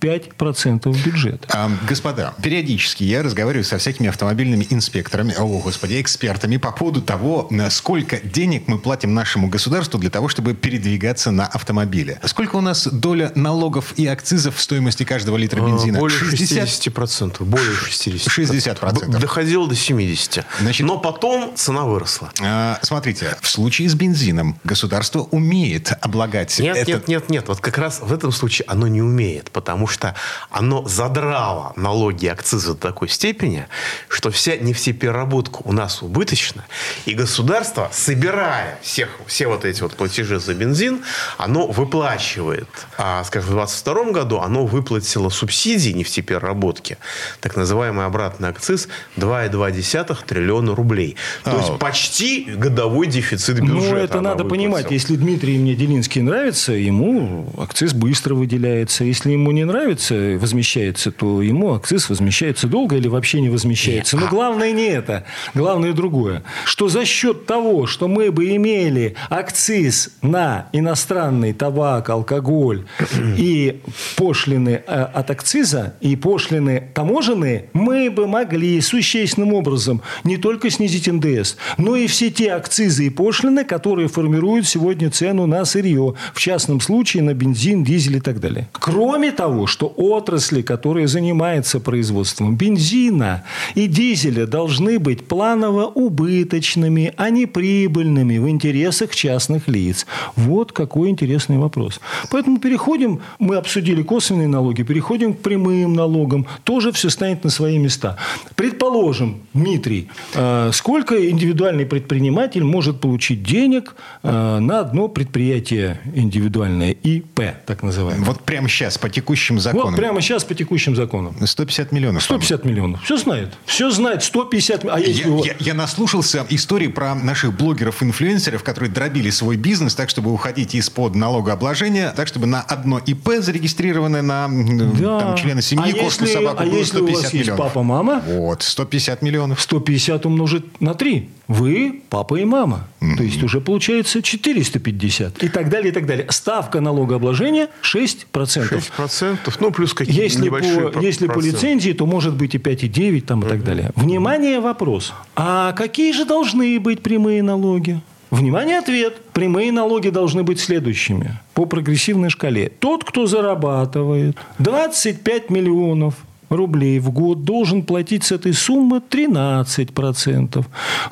65% 0.00 1.04
бюджета. 1.04 1.48
А, 1.52 1.70
господа, 1.88 2.34
периодически 2.42 3.04
я 3.04 3.22
разговариваю 3.22 3.64
со 3.64 3.78
всякими 3.78 4.08
автомобильными 4.08 4.66
инспекторами, 4.70 5.34
о, 5.36 5.46
господи, 5.58 6.00
экспертами 6.00 6.56
по 6.56 6.70
поводу 6.72 7.02
того, 7.02 7.46
на 7.50 7.70
сколько 7.70 8.18
денег 8.20 8.68
мы 8.68 8.78
платим 8.78 9.14
нашему 9.14 9.48
государству 9.48 9.98
для 9.98 10.10
того, 10.10 10.28
чтобы 10.28 10.54
передвигаться 10.54 11.30
на 11.30 11.46
автомобиле. 11.46 12.20
Сколько 12.24 12.56
у 12.56 12.60
нас 12.60 12.86
доля 12.86 13.32
налогов 13.34 13.94
и 13.96 14.06
акцизов 14.06 14.56
в 14.56 14.60
стоимости 14.60 15.04
каждого 15.04 15.36
литра 15.36 15.60
бензина? 15.60 15.98
А, 15.98 16.00
Более 16.00 16.18
60? 16.18 16.68
60%. 16.68 17.44
Более 17.44 17.72
60%. 17.72 18.28
60%. 18.28 19.06
Б- 19.08 19.18
Доходило 19.18 19.66
до 19.68 19.74
70%. 19.74 20.44
Значит- 20.60 20.86
Но 20.86 20.98
потом 20.98 21.52
цена 21.56 21.84
выросла. 21.84 22.30
А, 22.42 22.78
смотрите, 22.82 23.36
в 23.40 23.48
случае 23.48 23.88
с 23.88 23.94
бензином 23.94 24.58
государство 24.64 25.20
умеет 25.30 25.92
облагать 26.00 26.58
Нет, 26.58 26.76
этот- 26.76 26.88
нет, 26.88 27.08
нет, 27.08 27.30
нет. 27.30 27.48
Вот 27.48 27.60
как 27.60 27.78
раз 27.78 28.00
в 28.00 28.12
этом 28.12 28.32
случае 28.32 28.66
оно 28.68 28.86
не 28.86 29.02
умеет, 29.02 29.50
потому 29.50 29.85
что 29.86 30.14
оно 30.50 30.86
задрало 30.86 31.72
налоги 31.76 32.26
и 32.26 32.28
акцизы 32.28 32.72
до 32.72 32.78
такой 32.78 33.08
степени, 33.08 33.66
что 34.08 34.30
вся 34.30 34.56
нефтепереработка 34.56 35.58
у 35.64 35.72
нас 35.72 36.02
убыточна, 36.02 36.64
и 37.04 37.14
государство, 37.14 37.88
собирая 37.92 38.78
всех, 38.82 39.08
все 39.26 39.46
вот 39.46 39.64
эти 39.64 39.82
вот 39.82 39.94
платежи 39.94 40.38
за 40.38 40.54
бензин, 40.54 41.02
оно 41.38 41.66
выплачивает. 41.66 42.68
А, 42.98 43.24
скажем, 43.24 43.50
в 43.50 43.54
2022 43.54 44.12
году 44.12 44.38
оно 44.40 44.66
выплатило 44.66 45.28
субсидии 45.28 45.90
нефтепереработки, 45.90 46.98
так 47.40 47.56
называемый 47.56 48.06
обратный 48.06 48.48
акциз, 48.48 48.88
2,2 49.16 50.16
триллиона 50.26 50.74
рублей. 50.74 51.16
То 51.44 51.52
А. 51.52 51.58
есть 51.58 51.78
почти 51.78 52.44
годовой 52.56 53.06
дефицит 53.06 53.60
бюджета. 53.60 53.90
Ну, 53.90 53.96
это 53.96 54.20
надо 54.20 54.44
понимать. 54.44 54.84
выплатила. 54.84 54.92
Если 54.92 55.16
Дмитрий 55.16 55.58
мне 55.58 55.74
Делинский 55.74 56.22
нравится, 56.22 56.72
ему 56.72 57.52
акциз 57.58 57.92
быстро 57.92 58.34
выделяется. 58.34 59.04
Если 59.04 59.32
ему 59.32 59.50
не 59.50 59.64
нравится, 59.64 59.75
возмещается, 59.84 61.10
то 61.10 61.42
ему 61.42 61.74
акциз 61.74 62.08
возмещается 62.08 62.66
долго 62.66 62.96
или 62.96 63.08
вообще 63.08 63.40
не 63.40 63.50
возмещается. 63.50 64.16
Но 64.16 64.28
главное 64.28 64.72
не 64.72 64.88
это. 64.88 65.24
Главное 65.54 65.92
другое. 65.92 66.42
Что 66.64 66.88
за 66.88 67.04
счет 67.04 67.46
того, 67.46 67.86
что 67.86 68.08
мы 68.08 68.30
бы 68.30 68.56
имели 68.56 69.14
акциз 69.30 70.10
на 70.22 70.68
иностранный 70.72 71.52
табак, 71.52 72.08
алкоголь 72.10 72.86
и 73.36 73.80
пошлины 74.16 74.82
э, 74.86 75.02
от 75.02 75.30
акциза, 75.30 75.94
и 76.00 76.16
пошлины 76.16 76.90
таможенные, 76.94 77.70
мы 77.72 78.10
бы 78.10 78.26
могли 78.26 78.80
существенным 78.80 79.52
образом 79.52 80.02
не 80.24 80.36
только 80.36 80.70
снизить 80.70 81.06
НДС, 81.06 81.56
но 81.78 81.96
и 81.96 82.06
все 82.06 82.30
те 82.30 82.52
акцизы 82.52 83.06
и 83.06 83.10
пошлины, 83.10 83.64
которые 83.64 84.08
формируют 84.08 84.66
сегодня 84.66 85.10
цену 85.10 85.46
на 85.46 85.64
сырье, 85.64 86.14
в 86.34 86.40
частном 86.40 86.80
случае 86.80 87.22
на 87.22 87.34
бензин, 87.34 87.84
дизель 87.84 88.16
и 88.16 88.20
так 88.20 88.40
далее. 88.40 88.68
Кроме 88.72 89.32
того, 89.32 89.65
что 89.66 89.92
отрасли, 89.96 90.62
которые 90.62 91.08
занимаются 91.08 91.80
производством 91.80 92.56
бензина 92.56 93.44
и 93.74 93.86
дизеля, 93.86 94.46
должны 94.46 94.98
быть 94.98 95.26
планово 95.26 95.84
убыточными, 95.86 97.12
а 97.16 97.30
не 97.30 97.46
прибыльными 97.46 98.38
в 98.38 98.48
интересах 98.48 99.14
частных 99.14 99.68
лиц. 99.68 100.06
Вот 100.36 100.72
какой 100.72 101.10
интересный 101.10 101.58
вопрос. 101.58 102.00
Поэтому 102.30 102.58
переходим, 102.58 103.20
мы 103.38 103.56
обсудили 103.56 104.02
косвенные 104.02 104.48
налоги, 104.48 104.82
переходим 104.82 105.34
к 105.34 105.40
прямым 105.40 105.94
налогам. 105.94 106.46
Тоже 106.64 106.92
все 106.92 107.10
станет 107.10 107.44
на 107.44 107.50
свои 107.50 107.78
места. 107.78 108.16
Предположим, 108.54 109.42
Дмитрий, 109.54 110.08
э, 110.34 110.70
сколько 110.72 111.30
индивидуальный 111.30 111.86
предприниматель 111.86 112.64
может 112.64 113.00
получить 113.00 113.42
денег 113.42 113.96
э, 114.22 114.58
на 114.58 114.80
одно 114.80 115.08
предприятие 115.08 116.00
индивидуальное 116.14 116.92
ИП, 116.92 117.40
так 117.66 117.82
называемое? 117.82 118.24
Вот 118.24 118.42
прямо 118.42 118.68
сейчас, 118.68 118.98
по 118.98 119.08
текущим 119.08 119.55
законам. 119.58 119.90
Вот 119.90 119.96
прямо 119.96 120.20
сейчас 120.20 120.44
по 120.44 120.54
текущим 120.54 120.94
законам. 120.96 121.34
150 121.44 121.92
миллионов. 121.92 122.22
150 122.22 122.64
миллионов. 122.64 123.02
Все 123.04 123.16
знает. 123.16 123.54
Все 123.64 123.90
знает. 123.90 124.22
150 124.22 124.84
миллионов. 124.84 125.04
А 125.06 125.08
Я, 125.08 125.28
у- 125.28 125.44
я- 125.44 125.56
я 125.58 125.74
наслушался 125.74 126.44
историй 126.50 126.88
про 126.88 127.14
наших 127.14 127.52
блогеров-инфлюенсеров, 127.56 128.62
которые 128.62 128.90
дробили 128.90 129.30
свой 129.30 129.56
бизнес 129.56 129.94
так, 129.94 130.08
чтобы 130.10 130.32
уходить 130.32 130.74
из-под 130.74 131.14
налогообложения, 131.14 132.12
так, 132.16 132.28
чтобы 132.28 132.46
на 132.46 132.62
одно 132.62 132.98
ИП, 132.98 133.28
зарегистрированное 133.40 134.22
на 134.22 134.48
Да. 134.48 135.20
там, 135.20 135.36
члена 135.36 135.62
семьи, 135.62 135.90
а 135.90 136.04
кошку, 136.04 136.24
если, 136.24 136.34
собаку, 136.34 136.62
а 136.62 136.66
было 136.66 136.76
если 136.76 137.00
у 137.00 137.06
150 137.06 137.22
вас 137.24 137.34
есть 137.34 137.44
миллионов. 137.46 137.58
папа, 137.66 137.82
мама, 137.82 138.22
Вот, 138.26 138.62
150 138.62 139.22
миллионов. 139.22 139.60
150 139.60 140.26
умножить 140.26 140.80
на 140.80 140.94
3. 140.94 141.28
Вы 141.48 142.02
папа 142.10 142.34
и 142.36 142.44
мама. 142.44 142.88
То 143.16 143.22
есть 143.22 143.40
уже 143.44 143.60
получается 143.60 144.20
450. 144.20 145.42
И 145.44 145.48
так 145.48 145.68
далее, 145.70 145.90
и 145.90 145.94
так 145.94 146.04
далее. 146.06 146.26
Ставка 146.30 146.80
налогообложения 146.80 147.68
6%. 147.82 148.82
6%, 148.98 149.45
ну, 149.60 149.70
плюс 149.70 149.94
какие-то 149.94 150.22
Если 150.22 150.44
небольшие 150.44 150.88
по, 150.90 150.98
если 151.00 151.26
по 151.26 151.34
проценты. 151.34 151.56
лицензии, 151.56 151.92
то 151.92 152.06
может 152.06 152.34
быть 152.34 152.54
и 152.54 152.58
5,9 152.58 153.20
там, 153.22 153.42
и 153.42 153.48
так 153.48 153.64
далее. 153.64 153.90
Внимание, 153.96 154.60
вопрос. 154.60 155.12
А 155.34 155.72
какие 155.72 156.12
же 156.12 156.24
должны 156.24 156.78
быть 156.80 157.02
прямые 157.02 157.42
налоги? 157.42 158.00
Внимание, 158.30 158.78
ответ. 158.78 159.22
Прямые 159.32 159.72
налоги 159.72 160.10
должны 160.10 160.42
быть 160.42 160.60
следующими. 160.60 161.38
По 161.54 161.64
прогрессивной 161.64 162.30
шкале. 162.30 162.70
Тот, 162.80 163.04
кто 163.04 163.26
зарабатывает 163.26 164.36
25 164.58 165.50
миллионов 165.50 166.14
рублей 166.48 166.98
в 166.98 167.10
год, 167.10 167.44
должен 167.44 167.82
платить 167.82 168.24
с 168.24 168.32
этой 168.32 168.52
суммы 168.52 169.00
13%. 169.10 170.64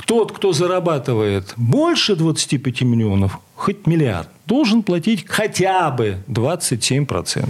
Тот, 0.06 0.32
кто 0.32 0.52
зарабатывает 0.52 1.54
больше 1.56 2.16
25 2.16 2.82
миллионов, 2.82 3.38
хоть 3.54 3.86
миллиард, 3.86 4.28
должен 4.46 4.82
платить 4.82 5.24
хотя 5.26 5.90
бы 5.90 6.18
27%. 6.28 7.48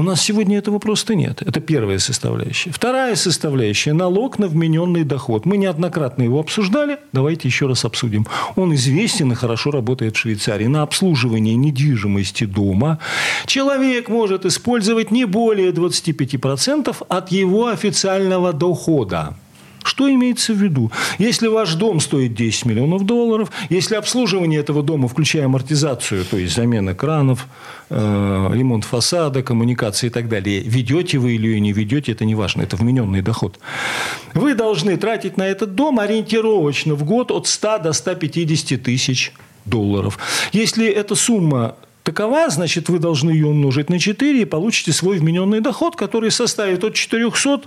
У 0.00 0.02
нас 0.02 0.22
сегодня 0.22 0.56
этого 0.56 0.78
просто 0.78 1.14
нет. 1.14 1.42
Это 1.42 1.60
первая 1.60 1.98
составляющая. 1.98 2.70
Вторая 2.70 3.16
составляющая– 3.16 3.92
налог 3.94 4.38
на 4.38 4.48
вмененный 4.48 5.04
доход. 5.04 5.44
Мы 5.44 5.58
неоднократно 5.58 6.22
его 6.22 6.40
обсуждали. 6.40 6.96
Давайте 7.12 7.48
еще 7.48 7.66
раз 7.66 7.84
обсудим. 7.84 8.26
Он 8.56 8.74
известен 8.74 9.30
и 9.32 9.34
хорошо 9.34 9.70
работает 9.70 10.16
в 10.16 10.18
Швейцарии. 10.18 10.68
На 10.68 10.80
обслуживание 10.80 11.54
недвижимости 11.54 12.44
дома 12.44 12.98
человек 13.44 14.08
может 14.08 14.46
использовать 14.46 15.10
не 15.10 15.26
более 15.26 15.70
25% 15.70 16.96
от 17.06 17.30
его 17.30 17.66
официального 17.66 18.54
дохода. 18.54 19.36
Что 19.90 20.08
имеется 20.08 20.52
в 20.52 20.56
виду? 20.56 20.92
Если 21.18 21.48
ваш 21.48 21.74
дом 21.74 21.98
стоит 21.98 22.32
10 22.32 22.64
миллионов 22.66 23.04
долларов, 23.04 23.50
если 23.70 23.96
обслуживание 23.96 24.60
этого 24.60 24.84
дома, 24.84 25.08
включая 25.08 25.46
амортизацию, 25.46 26.24
то 26.24 26.36
есть 26.36 26.54
замена 26.54 26.94
кранов, 26.94 27.48
э, 27.90 28.50
ремонт 28.52 28.84
фасада, 28.84 29.42
коммуникации 29.42 30.06
и 30.06 30.10
так 30.10 30.28
далее, 30.28 30.60
ведете 30.60 31.18
вы 31.18 31.32
или 31.32 31.58
не 31.58 31.72
ведете, 31.72 32.12
это 32.12 32.24
не 32.24 32.36
важно, 32.36 32.62
это 32.62 32.76
вмененный 32.76 33.20
доход. 33.20 33.58
Вы 34.32 34.54
должны 34.54 34.96
тратить 34.96 35.36
на 35.36 35.42
этот 35.42 35.74
дом 35.74 35.98
ориентировочно 35.98 36.94
в 36.94 37.02
год 37.02 37.32
от 37.32 37.48
100 37.48 37.78
до 37.78 37.92
150 37.92 38.80
тысяч 38.80 39.32
долларов. 39.64 40.20
Если 40.52 40.86
эта 40.86 41.16
сумма 41.16 41.74
такова, 42.04 42.48
значит, 42.48 42.88
вы 42.88 43.00
должны 43.00 43.30
ее 43.30 43.48
умножить 43.48 43.90
на 43.90 43.98
4 43.98 44.42
и 44.42 44.44
получите 44.44 44.92
свой 44.92 45.18
вмененный 45.18 45.60
доход, 45.60 45.96
который 45.96 46.30
составит 46.30 46.84
от 46.84 46.94
400 46.94 47.62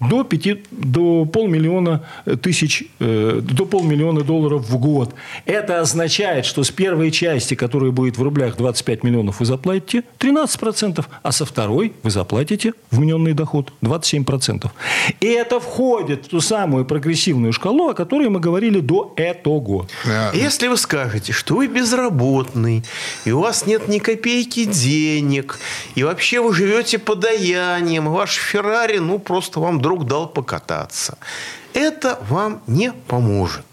до, 0.00 0.24
5, 0.24 0.58
до 0.70 1.24
полмиллиона 1.24 2.02
тысяч, 2.42 2.84
э, 3.00 3.40
до 3.42 3.64
полмиллиона 3.66 4.22
долларов 4.22 4.68
в 4.68 4.76
год. 4.78 5.14
Это 5.46 5.80
означает, 5.80 6.44
что 6.44 6.62
с 6.64 6.70
первой 6.70 7.10
части, 7.10 7.54
которая 7.54 7.90
будет 7.90 8.18
в 8.18 8.22
рублях 8.22 8.56
25 8.56 9.04
миллионов, 9.04 9.40
вы 9.40 9.46
заплатите 9.46 10.02
13%, 10.18 11.04
а 11.22 11.32
со 11.32 11.44
второй 11.44 11.92
вы 12.02 12.10
заплатите 12.10 12.72
вмененный 12.90 13.32
доход 13.32 13.72
27%. 13.82 14.70
И 15.20 15.26
это 15.26 15.60
входит 15.60 16.26
в 16.26 16.28
ту 16.28 16.40
самую 16.40 16.84
прогрессивную 16.84 17.52
шкалу, 17.52 17.88
о 17.88 17.94
которой 17.94 18.28
мы 18.28 18.40
говорили 18.40 18.80
до 18.80 19.12
этого. 19.16 19.86
Э, 20.04 20.30
Если 20.34 20.68
вы 20.68 20.76
скажете, 20.76 21.32
что 21.32 21.56
вы 21.56 21.66
безработный, 21.68 22.82
и 23.24 23.32
у 23.32 23.40
вас 23.40 23.66
нет 23.66 23.88
ни 23.88 23.98
копейки 23.98 24.64
денег, 24.64 25.58
и 25.94 26.02
вообще 26.04 26.40
вы 26.40 26.54
живете 26.54 26.98
подаянием, 26.98 28.08
ваш 28.08 28.34
Феррари, 28.36 28.98
ну, 28.98 29.18
просто 29.18 29.60
вам 29.60 29.80
друг 29.86 30.04
дал 30.04 30.26
покататься. 30.26 31.16
Это 31.72 32.18
вам 32.28 32.60
не 32.66 32.92
поможет. 32.92 33.64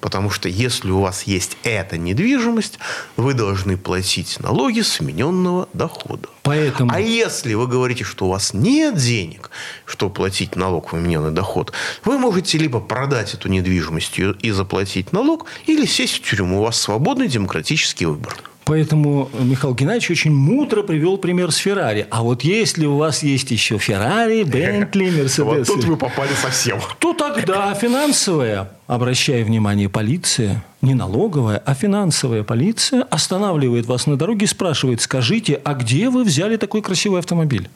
Потому 0.00 0.30
что 0.30 0.48
если 0.48 0.90
у 0.90 1.00
вас 1.00 1.22
есть 1.24 1.56
эта 1.62 1.96
недвижимость, 1.96 2.80
вы 3.16 3.34
должны 3.34 3.76
платить 3.76 4.40
налоги 4.40 4.80
с 4.80 4.98
вмененного 4.98 5.68
дохода. 5.72 6.28
Поэтому... 6.42 6.92
А 6.92 6.98
если 6.98 7.54
вы 7.54 7.68
говорите, 7.68 8.02
что 8.02 8.26
у 8.26 8.30
вас 8.30 8.52
нет 8.52 8.96
денег, 8.96 9.50
чтобы 9.84 10.12
платить 10.12 10.56
налог 10.56 10.92
в 10.92 10.96
вмененный 10.96 11.30
доход, 11.30 11.72
вы 12.04 12.18
можете 12.18 12.58
либо 12.58 12.80
продать 12.80 13.34
эту 13.34 13.48
недвижимость 13.48 14.18
и 14.18 14.50
заплатить 14.50 15.12
налог, 15.12 15.46
или 15.66 15.86
сесть 15.86 16.14
в 16.14 16.28
тюрьму. 16.28 16.60
У 16.60 16.64
вас 16.64 16.80
свободный 16.80 17.28
демократический 17.28 18.06
выбор. 18.06 18.34
Поэтому 18.64 19.30
Михаил 19.38 19.74
Геннадьевич 19.74 20.10
очень 20.10 20.32
мудро 20.32 20.82
привел 20.82 21.18
пример 21.18 21.50
с 21.50 21.56
Феррари. 21.56 22.06
А 22.10 22.22
вот 22.22 22.42
если 22.42 22.86
у 22.86 22.96
вас 22.96 23.22
есть 23.22 23.50
еще 23.50 23.78
Феррари, 23.78 24.42
Бентли, 24.44 25.04
Мерседес... 25.04 25.38
Вот 25.38 25.66
тут 25.66 25.84
вы 25.84 25.96
попали 25.96 26.30
совсем. 26.40 26.80
То 26.98 27.12
тогда 27.12 27.74
финансовая, 27.74 28.70
обращая 28.86 29.44
внимание, 29.44 29.88
полиция, 29.88 30.64
не 30.82 30.94
налоговая, 30.94 31.62
а 31.64 31.74
финансовая 31.74 32.42
полиция 32.42 33.02
останавливает 33.02 33.86
вас 33.86 34.06
на 34.06 34.16
дороге 34.16 34.44
и 34.44 34.48
спрашивает, 34.48 35.00
скажите, 35.00 35.60
а 35.64 35.72
где 35.74 36.10
вы 36.10 36.24
взяли 36.24 36.56
такой 36.56 36.82
красивый 36.82 37.20
автомобиль? 37.20 37.70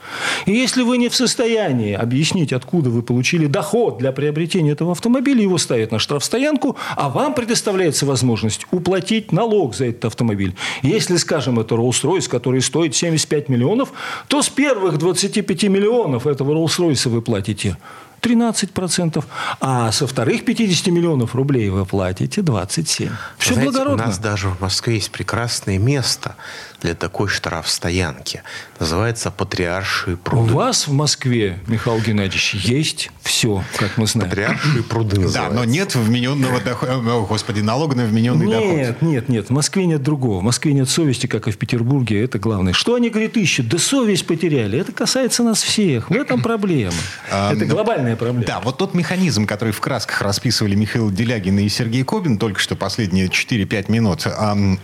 И 0.44 0.52
если 0.52 0.82
вы 0.82 0.98
не 0.98 1.08
в 1.08 1.14
состоянии 1.14 1.94
объяснить, 1.94 2.52
откуда 2.52 2.90
вы 2.90 3.02
получили 3.02 3.46
доход 3.46 3.98
для 3.98 4.12
приобретения 4.12 4.72
этого 4.72 4.92
автомобиля, 4.92 5.42
его 5.42 5.56
ставят 5.56 5.90
на 5.90 5.98
штрафстоянку, 5.98 6.76
а 6.96 7.08
вам 7.08 7.32
предоставляется 7.32 8.04
возможность 8.04 8.66
уплатить 8.70 9.32
налог 9.32 9.74
за 9.74 9.86
этот 9.86 10.04
автомобиль. 10.04 10.54
Если, 10.82 11.16
скажем, 11.16 11.58
это 11.58 11.74
Rolls-Royce, 11.74 12.28
который 12.28 12.60
стоит 12.60 12.94
75 12.94 13.48
миллионов, 13.48 13.92
то 14.28 14.42
с 14.42 14.50
первых 14.50 14.98
25 14.98 15.64
миллионов 15.64 16.26
этого 16.26 16.52
Rolls-Royce 16.52 17.08
вы 17.08 17.22
платите 17.22 17.78
13%, 18.20 19.24
а 19.60 19.92
со 19.92 20.06
вторых 20.06 20.44
50 20.44 20.86
миллионов 20.88 21.34
рублей 21.34 21.68
вы 21.70 21.84
платите 21.84 22.40
27%. 22.40 23.10
Все 23.38 23.54
Знаете, 23.54 23.70
благородно. 23.72 24.04
У 24.04 24.06
нас 24.06 24.18
даже 24.18 24.48
в 24.48 24.60
Москве 24.60 24.94
есть 24.94 25.10
прекрасное 25.10 25.78
место 25.78 26.36
для 26.80 26.94
такой 26.94 27.28
штрафстоянки. 27.28 28.42
Называется 28.78 29.30
Патриаршие 29.30 30.14
У 30.14 30.18
пруды. 30.18 30.52
вас 30.54 30.86
в 30.86 30.92
Москве, 30.92 31.58
Михаил 31.66 31.98
Геннадьевич, 32.00 32.54
есть 32.54 33.10
все, 33.22 33.64
как 33.76 33.96
мы 33.96 34.06
знаем. 34.06 34.30
Патриаршие 34.30 34.82
пруды 34.84 35.28
Да, 35.28 35.50
но 35.50 35.64
нет 35.64 35.94
вмененного 35.96 36.60
дохода, 36.60 36.94
о, 36.98 37.26
господи, 37.26 37.60
налога 37.60 37.96
на 37.96 38.04
вмененный 38.04 38.46
доход. 38.46 38.76
Нет, 38.76 39.02
нет, 39.02 39.28
нет. 39.28 39.46
В 39.48 39.50
Москве 39.50 39.86
нет 39.86 40.02
другого. 40.02 40.40
В 40.40 40.44
Москве 40.44 40.72
нет 40.72 40.88
совести, 40.88 41.26
как 41.26 41.48
и 41.48 41.50
в 41.50 41.58
Петербурге. 41.58 42.22
Это 42.22 42.38
главное. 42.38 42.72
Что 42.72 42.94
они, 42.94 43.10
говорит, 43.10 43.36
ищут? 43.36 43.68
Да 43.68 43.78
совесть 43.78 44.26
потеряли. 44.26 44.78
Это 44.78 44.92
касается 44.92 45.42
нас 45.42 45.62
всех. 45.62 46.10
В 46.10 46.14
этом 46.14 46.42
проблема. 46.42 46.92
А, 47.30 47.52
Это 47.52 47.66
глобальная 47.66 48.14
проблема. 48.18 48.44
Да, 48.46 48.60
вот 48.60 48.76
тот 48.78 48.94
механизм, 48.94 49.46
который 49.46 49.72
в 49.72 49.80
красках 49.80 50.20
расписывали 50.22 50.74
Михаил 50.74 51.10
Делягин 51.10 51.58
и 51.58 51.68
Сергей 51.68 52.02
Кобин 52.04 52.38
только 52.38 52.60
что 52.60 52.76
последние 52.76 53.26
4-5 53.28 53.90
минут, 53.90 54.26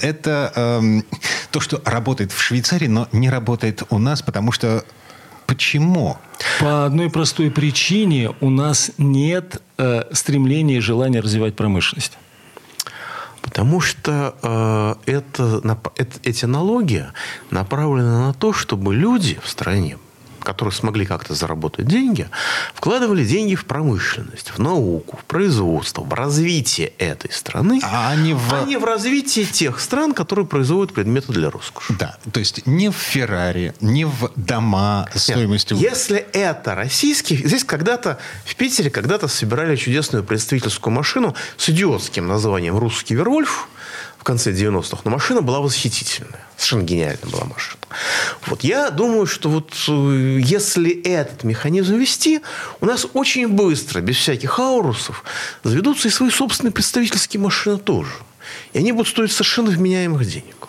это 0.00 1.02
то, 1.50 1.60
что 1.60 1.82
работает 1.84 2.32
в 2.32 2.40
Швейцарии, 2.40 2.86
но 2.86 3.08
не 3.12 3.28
работает 3.30 3.82
у 3.90 3.98
нас, 3.98 4.22
потому 4.22 4.52
что 4.52 4.84
Почему? 5.46 6.16
По 6.60 6.86
одной 6.86 7.10
простой 7.10 7.50
причине 7.50 8.30
у 8.40 8.48
нас 8.50 8.92
нет 8.98 9.60
э, 9.76 10.04
стремления 10.12 10.78
и 10.78 10.80
желания 10.80 11.20
развивать 11.20 11.54
промышленность. 11.54 12.12
Потому 13.42 13.80
что 13.80 14.34
э, 15.06 15.10
это, 15.12 15.60
это- 15.96 16.18
эти 16.22 16.46
налоги 16.46 17.06
направлены 17.50 18.20
на 18.20 18.32
то, 18.32 18.52
чтобы 18.54 18.94
люди 18.94 19.38
в 19.42 19.48
стране, 19.50 19.98
которые 20.44 20.72
смогли 20.72 21.06
как-то 21.06 21.34
заработать 21.34 21.86
деньги, 21.86 22.28
вкладывали 22.74 23.24
деньги 23.24 23.54
в 23.54 23.64
промышленность, 23.64 24.50
в 24.50 24.58
науку, 24.58 25.16
в 25.16 25.24
производство, 25.24 26.02
в 26.02 26.12
развитие 26.12 26.92
этой 26.98 27.32
страны, 27.32 27.80
А 27.82 28.14
не 28.14 28.34
в... 28.34 28.54
а 28.54 28.64
не 28.64 28.76
в 28.76 28.84
развитие 28.84 29.46
тех 29.46 29.80
стран, 29.80 30.14
которые 30.14 30.46
производят 30.46 30.94
предметы 30.94 31.32
для 31.32 31.50
роскоши. 31.50 31.94
Да, 31.98 32.16
то 32.32 32.38
есть 32.38 32.66
не 32.66 32.90
в 32.90 32.94
Феррари, 32.94 33.74
не 33.80 34.04
в 34.04 34.30
дома 34.36 35.08
Нет, 35.12 35.22
стоимостью... 35.22 35.76
Если 35.78 36.18
это 36.18 36.74
российский... 36.74 37.36
Здесь 37.36 37.64
когда-то 37.64 38.18
в 38.44 38.54
Питере 38.54 38.90
когда-то 38.90 39.28
собирали 39.28 39.76
чудесную 39.76 40.22
представительскую 40.22 40.92
машину 40.92 41.34
с 41.56 41.68
идиотским 41.68 42.26
названием 42.26 42.76
«Русский 42.78 43.14
Вервольф» 43.14 43.68
в 44.24 44.26
конце 44.26 44.52
90-х. 44.52 45.02
Но 45.04 45.10
машина 45.10 45.42
была 45.42 45.60
восхитительная. 45.60 46.46
Совершенно 46.56 46.82
гениальная 46.82 47.30
была 47.30 47.44
машина. 47.44 47.82
Вот 48.46 48.64
я 48.64 48.88
думаю, 48.88 49.26
что 49.26 49.50
вот 49.50 49.74
э, 49.86 50.40
если 50.42 50.90
этот 51.02 51.44
механизм 51.44 51.96
ввести, 51.96 52.40
у 52.80 52.86
нас 52.86 53.06
очень 53.12 53.48
быстро, 53.48 54.00
без 54.00 54.16
всяких 54.16 54.58
аурусов, 54.58 55.24
заведутся 55.62 56.08
и 56.08 56.10
свои 56.10 56.30
собственные 56.30 56.72
представительские 56.72 57.42
машины 57.42 57.76
тоже. 57.76 58.12
И 58.72 58.78
они 58.78 58.92
будут 58.92 59.08
стоить 59.08 59.30
совершенно 59.30 59.70
вменяемых 59.70 60.24
денег. 60.24 60.68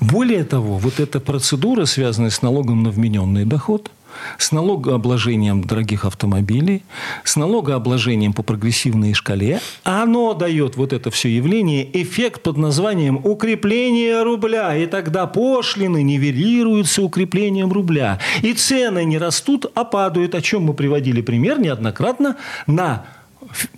Более 0.00 0.44
того, 0.44 0.78
вот 0.78 0.98
эта 0.98 1.20
процедура, 1.20 1.84
связанная 1.84 2.30
с 2.30 2.40
налогом 2.40 2.84
на 2.84 2.90
вмененный 2.90 3.44
доход, 3.44 3.90
с 4.38 4.52
налогообложением 4.52 5.64
дорогих 5.64 6.04
автомобилей, 6.04 6.82
с 7.24 7.36
налогообложением 7.36 8.32
по 8.32 8.42
прогрессивной 8.42 9.14
шкале, 9.14 9.60
оно 9.82 10.34
дает 10.34 10.76
вот 10.76 10.92
это 10.92 11.10
все 11.10 11.34
явление 11.34 11.88
эффект 12.02 12.42
под 12.42 12.56
названием 12.56 13.20
укрепление 13.24 14.22
рубля. 14.22 14.76
И 14.76 14.86
тогда 14.86 15.26
пошлины 15.26 16.02
нивелируются 16.02 17.02
укреплением 17.02 17.72
рубля. 17.72 18.18
И 18.42 18.52
цены 18.52 19.04
не 19.04 19.18
растут, 19.18 19.66
а 19.74 19.84
падают. 19.84 20.34
О 20.34 20.40
чем 20.40 20.64
мы 20.64 20.74
приводили 20.74 21.20
пример 21.20 21.58
неоднократно 21.60 22.36
на 22.66 23.06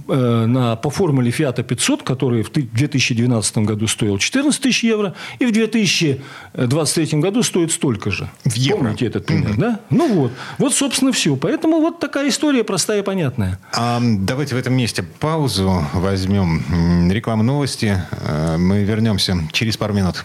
на, 0.07 0.77
по 0.77 0.91
формуле 0.91 1.31
Фиата 1.31 1.63
500, 1.63 2.03
который 2.03 2.43
в 2.43 2.51
ты- 2.51 2.63
2012 2.63 3.59
году 3.59 3.87
стоил 3.89 4.19
14 4.19 4.61
тысяч 4.63 4.85
евро, 4.85 5.15
и 5.39 5.47
в 5.47 5.53
2023 5.53 7.21
году 7.21 7.43
стоит 7.43 7.73
столько 7.73 8.11
же. 8.11 8.29
В 8.45 8.55
евро. 8.55 8.79
Помните 8.79 9.07
этот 9.07 9.27
пример, 9.27 9.57
да? 9.57 9.81
Ну 9.91 10.13
вот. 10.15 10.33
Вот, 10.59 10.75
собственно, 10.75 11.13
все. 11.13 11.37
Поэтому 11.37 11.81
вот 11.81 11.99
такая 12.01 12.29
история 12.29 12.65
простая 12.65 13.01
и 13.01 13.03
понятная. 13.03 13.59
А, 13.73 14.01
давайте 14.03 14.55
в 14.55 14.59
этом 14.59 14.75
месте 14.75 15.03
паузу 15.03 15.85
возьмем. 15.95 17.11
Реклама 17.11 17.43
новости. 17.43 18.01
Э, 18.23 18.57
Мы 18.57 18.85
вернемся 18.85 19.37
через 19.53 19.77
пару 19.77 19.95
минут. 19.95 20.25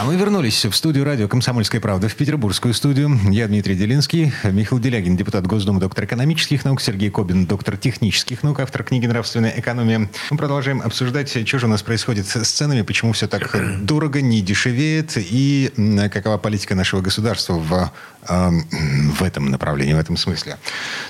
А 0.00 0.04
мы 0.04 0.16
вернулись 0.16 0.64
в 0.64 0.72
студию 0.72 1.04
радио 1.04 1.28
«Комсомольская 1.28 1.78
правда», 1.78 2.08
в 2.08 2.14
петербургскую 2.14 2.72
студию. 2.72 3.18
Я 3.28 3.48
Дмитрий 3.48 3.74
Делинский, 3.74 4.32
Михаил 4.44 4.80
Делягин, 4.80 5.14
депутат 5.14 5.46
Госдумы, 5.46 5.78
доктор 5.78 6.06
экономических 6.06 6.64
наук, 6.64 6.80
Сергей 6.80 7.10
Кобин, 7.10 7.44
доктор 7.44 7.76
технических 7.76 8.42
наук, 8.42 8.60
автор 8.60 8.82
книги 8.82 9.04
«Нравственная 9.04 9.52
экономия». 9.54 10.08
Мы 10.30 10.38
продолжаем 10.38 10.80
обсуждать, 10.80 11.28
что 11.46 11.58
же 11.58 11.66
у 11.66 11.68
нас 11.68 11.82
происходит 11.82 12.26
с 12.26 12.48
ценами, 12.48 12.80
почему 12.80 13.12
все 13.12 13.28
так 13.28 13.54
дорого, 13.82 14.22
не 14.22 14.40
дешевеет, 14.40 15.18
и 15.18 15.70
м, 15.76 16.08
какова 16.08 16.38
политика 16.38 16.74
нашего 16.74 17.02
государства 17.02 17.58
в, 17.58 17.92
эм, 18.26 18.66
в 19.18 19.22
этом 19.22 19.50
направлении, 19.50 19.92
в 19.92 19.98
этом 19.98 20.16
смысле. 20.16 20.56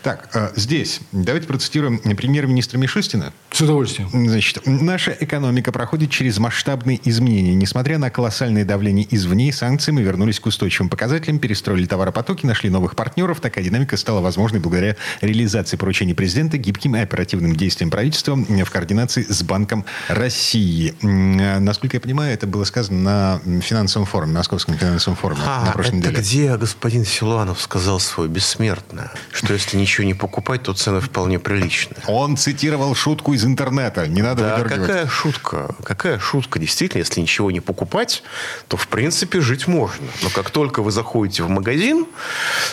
Так, 0.02 0.30
э, 0.34 0.50
здесь 0.56 0.98
давайте 1.12 1.46
процитируем 1.46 2.00
премьер-министра 2.00 2.76
Мишустина. 2.76 3.32
С 3.52 3.60
удовольствием. 3.60 4.10
Значит, 4.10 4.66
наша 4.66 5.16
экономика 5.20 5.70
проходит 5.70 6.10
через 6.10 6.38
масштабные 6.38 7.00
изменения. 7.08 7.54
Несмотря 7.54 7.96
на 7.98 8.10
колоссальное 8.10 8.64
давление 8.64 8.79
извне 8.88 9.48
и 9.48 9.52
санкции, 9.52 9.92
мы 9.92 10.02
вернулись 10.02 10.40
к 10.40 10.46
устойчивым 10.46 10.88
показателям, 10.88 11.38
перестроили 11.38 11.84
товаропотоки, 11.86 12.46
нашли 12.46 12.70
новых 12.70 12.96
партнеров. 12.96 13.40
Такая 13.40 13.62
динамика 13.64 13.96
стала 13.96 14.20
возможной 14.20 14.60
благодаря 14.60 14.96
реализации 15.20 15.76
поручений 15.76 16.14
президента, 16.14 16.56
гибким 16.56 16.96
и 16.96 17.00
оперативным 17.00 17.54
действиям 17.56 17.90
правительства 17.90 18.34
в 18.36 18.70
координации 18.70 19.22
с 19.22 19.42
Банком 19.42 19.84
России. 20.08 20.94
М, 21.02 21.64
Насколько 21.64 21.96
я 21.96 22.00
понимаю, 22.00 22.32
это 22.34 22.46
было 22.46 22.64
сказано 22.64 23.40
на 23.44 23.60
финансовом 23.60 24.06
форуме, 24.06 24.34
Московском 24.34 24.76
финансовом 24.76 25.16
форуме 25.16 25.40
на 25.42 25.68
А, 25.68 25.72
прошлой 25.72 25.98
это 25.98 26.08
неделе. 26.10 26.20
где 26.20 26.56
господин 26.56 27.04
Силуанов 27.04 27.60
сказал 27.60 28.00
свое 28.00 28.28
бессмертное, 28.30 29.10
что 29.32 29.52
если 29.52 29.76
ничего 29.76 30.06
не 30.06 30.14
покупать, 30.14 30.62
то 30.62 30.72
цены 30.72 31.00
вполне 31.00 31.38
приличные. 31.38 31.96
Он 32.06 32.36
цитировал 32.36 32.94
шутку 32.94 33.32
из 33.34 33.44
интернета. 33.44 34.06
Не 34.06 34.22
надо 34.22 34.42
Да, 34.42 34.56
выдергивать. 34.58 34.86
какая 34.88 35.06
шутка? 35.06 35.74
Какая 35.84 36.18
шутка? 36.18 36.58
Действительно, 36.58 37.00
если 37.00 37.20
ничего 37.20 37.50
не 37.50 37.60
покупать, 37.60 38.22
то, 38.70 38.76
в 38.76 38.86
принципе, 38.86 39.40
жить 39.40 39.66
можно. 39.66 40.06
Но 40.22 40.30
как 40.30 40.50
только 40.50 40.80
вы 40.80 40.92
заходите 40.92 41.42
в 41.42 41.48
магазин, 41.48 42.06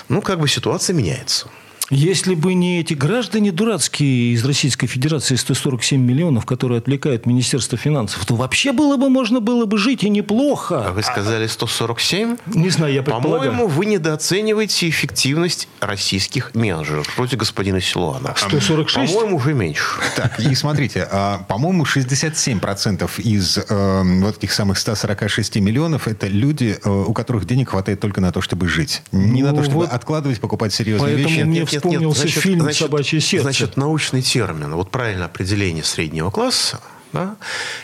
ну, 0.09 0.21
как 0.21 0.39
бы 0.39 0.47
ситуация 0.47 0.93
меняется. 0.93 1.49
Если 1.89 2.35
бы 2.35 2.53
не 2.53 2.81
эти 2.81 2.93
граждане 2.93 3.53
дурацкие 3.53 4.33
из 4.33 4.43
Российской 4.43 4.87
Федерации 4.87 5.35
147 5.35 6.01
миллионов, 6.01 6.45
которые 6.45 6.79
отвлекают 6.79 7.25
Министерство 7.25 7.77
финансов, 7.77 8.25
то 8.25 8.35
вообще 8.35 8.73
было 8.73 8.97
бы 8.97 9.09
можно 9.09 9.39
было 9.39 9.65
бы 9.65 9.77
жить 9.77 10.03
и 10.03 10.09
неплохо. 10.09 10.85
А 10.87 10.91
вы 10.91 11.01
сказали 11.01 11.47
147? 11.47 12.37
Не 12.47 12.69
знаю, 12.69 12.93
я 12.93 13.03
предполагаю. 13.03 13.51
По-моему, 13.51 13.67
вы 13.67 13.85
недооцениваете 13.85 14.89
эффективность 14.89 15.69
российских 15.79 16.53
менеджеров 16.55 17.07
против 17.15 17.37
господина 17.37 17.79
Силуана. 17.79 18.33
146? 18.35 19.13
По-моему, 19.13 19.37
уже 19.37 19.53
меньше. 19.53 19.85
Так, 20.17 20.41
и 20.41 20.53
смотрите, 20.55 21.07
а, 21.09 21.45
по-моему, 21.47 21.85
67% 21.85 23.09
из 23.21 23.57
э, 23.57 24.03
вот 24.21 24.37
этих 24.37 24.51
самых 24.51 24.77
146 24.77 25.55
миллионов 25.57 26.09
это 26.09 26.27
люди, 26.27 26.77
э, 26.83 26.89
у 26.89 27.13
которых 27.13 27.45
денег 27.45 27.69
хватает 27.69 28.01
только 28.01 28.19
на 28.19 28.33
то, 28.33 28.41
чтобы 28.41 28.67
жить. 28.67 29.03
Не 29.13 29.41
Ну 29.41 29.51
на 29.51 29.55
то, 29.55 29.63
чтобы 29.63 29.85
вот 29.85 29.91
откладывать, 29.91 30.41
покупать 30.41 30.73
серьезные 30.73 31.15
вещи. 31.15 31.43
мне 31.43 31.65
вспомнился 31.79 32.27
фильм 32.27 32.71
«Собачье 32.73 33.21
сердце». 33.21 33.43
Значит, 33.43 33.77
научный 33.77 34.21
термин, 34.21 34.73
вот 34.75 34.91
правильное 34.91 35.25
определение 35.25 35.83
среднего 35.83 36.31
класса, 36.31 36.81
да, 37.13 37.37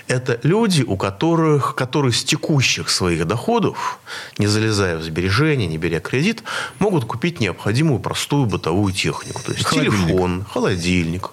это 0.08 0.39
люди, 0.43 0.84
у 0.84 0.97
которых, 0.97 1.75
которые 1.75 2.12
с 2.12 2.23
текущих 2.23 2.89
своих 2.89 3.25
доходов, 3.25 3.99
не 4.38 4.47
залезая 4.47 4.97
в 4.97 5.03
сбережения, 5.03 5.65
не 5.65 5.77
беря 5.77 5.99
кредит, 5.99 6.43
могут 6.79 7.06
купить 7.06 7.39
необходимую 7.39 7.99
простую 7.99 8.45
бытовую 8.45 8.93
технику. 8.93 9.41
То 9.43 9.53
есть 9.53 9.65
Холодильник. 9.65 10.08
телефон, 10.08 10.45
холодильник, 10.49 11.32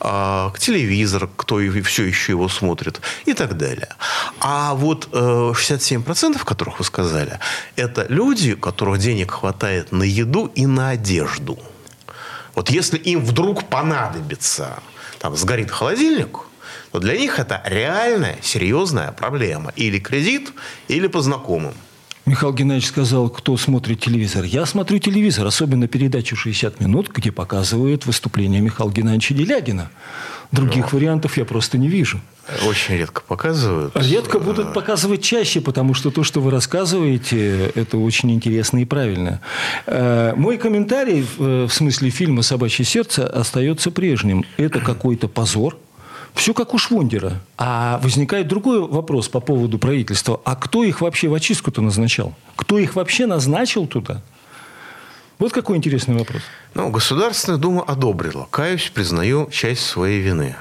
а, 0.00 0.52
телевизор, 0.58 1.28
кто 1.36 1.60
и 1.60 1.80
все 1.82 2.04
еще 2.04 2.32
его 2.32 2.48
смотрит 2.48 3.00
и 3.26 3.32
так 3.32 3.56
далее. 3.56 3.88
А 4.40 4.74
вот 4.74 5.08
э, 5.12 5.52
67%, 5.54 6.44
которых 6.44 6.78
вы 6.78 6.84
сказали, 6.84 7.40
это 7.76 8.06
люди, 8.08 8.52
у 8.52 8.58
которых 8.58 8.98
денег 8.98 9.32
хватает 9.32 9.92
на 9.92 10.04
еду 10.04 10.50
и 10.54 10.66
на 10.66 10.90
одежду. 10.90 11.58
Вот 12.54 12.70
если 12.70 12.98
им 12.98 13.24
вдруг 13.24 13.64
понадобится, 13.64 14.78
там 15.18 15.36
сгорит 15.36 15.70
холодильник, 15.70 16.38
то 16.92 17.00
для 17.00 17.16
них 17.16 17.38
это 17.38 17.62
реальная, 17.64 18.38
серьезная 18.42 19.12
проблема. 19.12 19.72
Или 19.76 19.98
кредит, 19.98 20.52
или 20.88 21.08
по 21.08 21.20
знакомым. 21.20 21.74
Михаил 22.26 22.54
Геннадьевич 22.54 22.88
сказал, 22.88 23.28
кто 23.28 23.56
смотрит 23.58 24.00
телевизор. 24.00 24.44
Я 24.44 24.64
смотрю 24.64 24.98
телевизор, 24.98 25.46
особенно 25.46 25.88
передачу 25.88 26.36
«60 26.36 26.82
минут», 26.82 27.10
где 27.14 27.30
показывают 27.30 28.06
выступление 28.06 28.62
Михаила 28.62 28.90
Геннадьевича 28.90 29.34
Делягина. 29.34 29.90
Других 30.54 30.92
вариантов 30.92 31.36
я 31.36 31.44
просто 31.44 31.78
не 31.78 31.88
вижу. 31.88 32.20
Очень 32.66 32.96
редко 32.96 33.22
показывают. 33.26 33.96
Редко 33.96 34.38
будут 34.38 34.74
показывать 34.74 35.22
чаще, 35.22 35.60
потому 35.60 35.94
что 35.94 36.10
то, 36.10 36.22
что 36.24 36.40
вы 36.40 36.50
рассказываете, 36.50 37.72
это 37.74 37.96
очень 37.98 38.30
интересно 38.32 38.78
и 38.78 38.84
правильно. 38.84 39.40
Э, 39.86 40.34
Мой 40.36 40.58
комментарий 40.58 41.26
в 41.38 41.54
в 41.66 41.72
смысле 41.72 42.10
фильма 42.10 42.42
«Собачье 42.42 42.84
сердце» 42.84 43.26
остается 43.26 43.90
прежним. 43.90 44.44
Это 44.56 44.80
какой-то 44.80 45.28
позор. 45.28 45.76
Все 46.34 46.52
как 46.52 46.74
у 46.74 46.78
Швондера. 46.78 47.40
А 47.56 48.00
возникает 48.02 48.48
другой 48.48 48.80
вопрос 48.80 49.28
по 49.28 49.40
поводу 49.40 49.78
правительства. 49.78 50.40
А 50.44 50.56
кто 50.56 50.82
их 50.82 51.00
вообще 51.00 51.28
в 51.28 51.34
очистку-то 51.34 51.80
назначал? 51.80 52.34
Кто 52.56 52.78
их 52.78 52.96
вообще 52.96 53.26
назначил 53.26 53.86
туда? 53.86 54.22
Вот 55.38 55.52
какой 55.52 55.76
интересный 55.76 56.16
вопрос. 56.16 56.42
Ну, 56.74 56.90
Государственная 56.90 57.58
Дума 57.58 57.82
одобрила. 57.82 58.46
Каюсь, 58.50 58.90
признаю 58.94 59.50
часть 59.50 59.84
своей 59.84 60.20
вины 60.20 60.56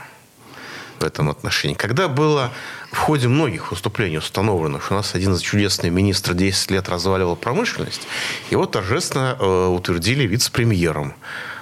в 1.00 1.04
этом 1.04 1.30
отношении. 1.30 1.76
Когда 1.76 2.08
было 2.08 2.52
в 2.92 2.98
ходе 2.98 3.28
многих 3.28 3.72
выступлений 3.72 4.18
установлено, 4.18 4.80
что 4.80 4.96
у 4.96 4.98
нас 4.98 5.14
один 5.16 5.38
чудесный 5.38 5.90
министр 5.90 6.34
10 6.34 6.72
лет 6.72 6.90
разваливал 6.90 7.36
промышленность, 7.36 8.02
его 8.50 8.66
торжественно 8.66 9.38
э, 9.40 9.68
утвердили 9.68 10.26
вице-премьером 10.26 11.14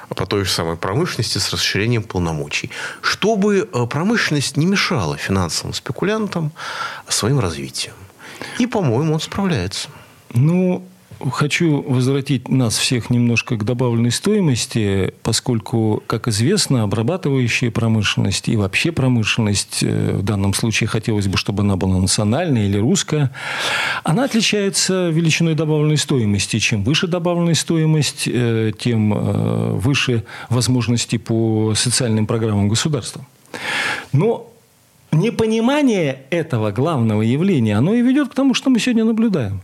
по 0.09 0.25
той 0.25 0.45
же 0.45 0.51
самой 0.51 0.75
промышленности 0.75 1.37
с 1.37 1.51
расширением 1.51 2.03
полномочий. 2.03 2.69
Чтобы 3.01 3.69
э, 3.71 3.85
промышленность 3.87 4.57
не 4.57 4.65
мешала 4.65 5.17
финансовым 5.17 5.73
спекулянтам 5.73 6.51
своим 7.07 7.39
развитием. 7.39 7.93
И, 8.59 8.67
по-моему, 8.67 9.13
он 9.13 9.19
справляется. 9.19 9.89
Ну, 10.33 10.83
хочу 11.29 11.81
возвратить 11.81 12.49
нас 12.49 12.77
всех 12.77 13.09
немножко 13.09 13.55
к 13.57 13.63
добавленной 13.63 14.11
стоимости, 14.11 15.13
поскольку, 15.23 16.03
как 16.07 16.27
известно, 16.27 16.83
обрабатывающая 16.83 17.71
промышленность 17.71 18.49
и 18.49 18.55
вообще 18.55 18.91
промышленность, 18.91 19.83
э, 19.83 20.17
в 20.17 20.23
данном 20.23 20.53
случае 20.53 20.87
хотелось 20.87 21.27
бы, 21.27 21.37
чтобы 21.37 21.63
она 21.63 21.75
была 21.75 21.97
национальная 21.97 22.65
или 22.65 22.77
русская, 22.77 23.31
она 24.03 24.23
отличается 24.25 25.09
величиной 25.09 25.55
добавленной 25.55 25.97
стоимости. 25.97 26.59
Чем 26.59 26.83
выше 26.83 27.07
добавленная 27.07 27.55
стоимость, 27.55 28.27
э, 28.27 28.71
тем 28.77 29.13
э, 29.13 29.73
выше 29.73 30.23
возможности 30.49 31.17
по 31.17 31.73
социальным 31.75 32.25
программам 32.25 32.69
государства. 32.69 33.25
Но 34.11 34.51
непонимание 35.11 36.23
этого 36.29 36.71
главного 36.71 37.21
явления, 37.21 37.77
оно 37.77 37.93
и 37.93 38.01
ведет 38.01 38.29
к 38.29 38.33
тому, 38.33 38.53
что 38.53 38.69
мы 38.69 38.79
сегодня 38.79 39.03
наблюдаем. 39.03 39.61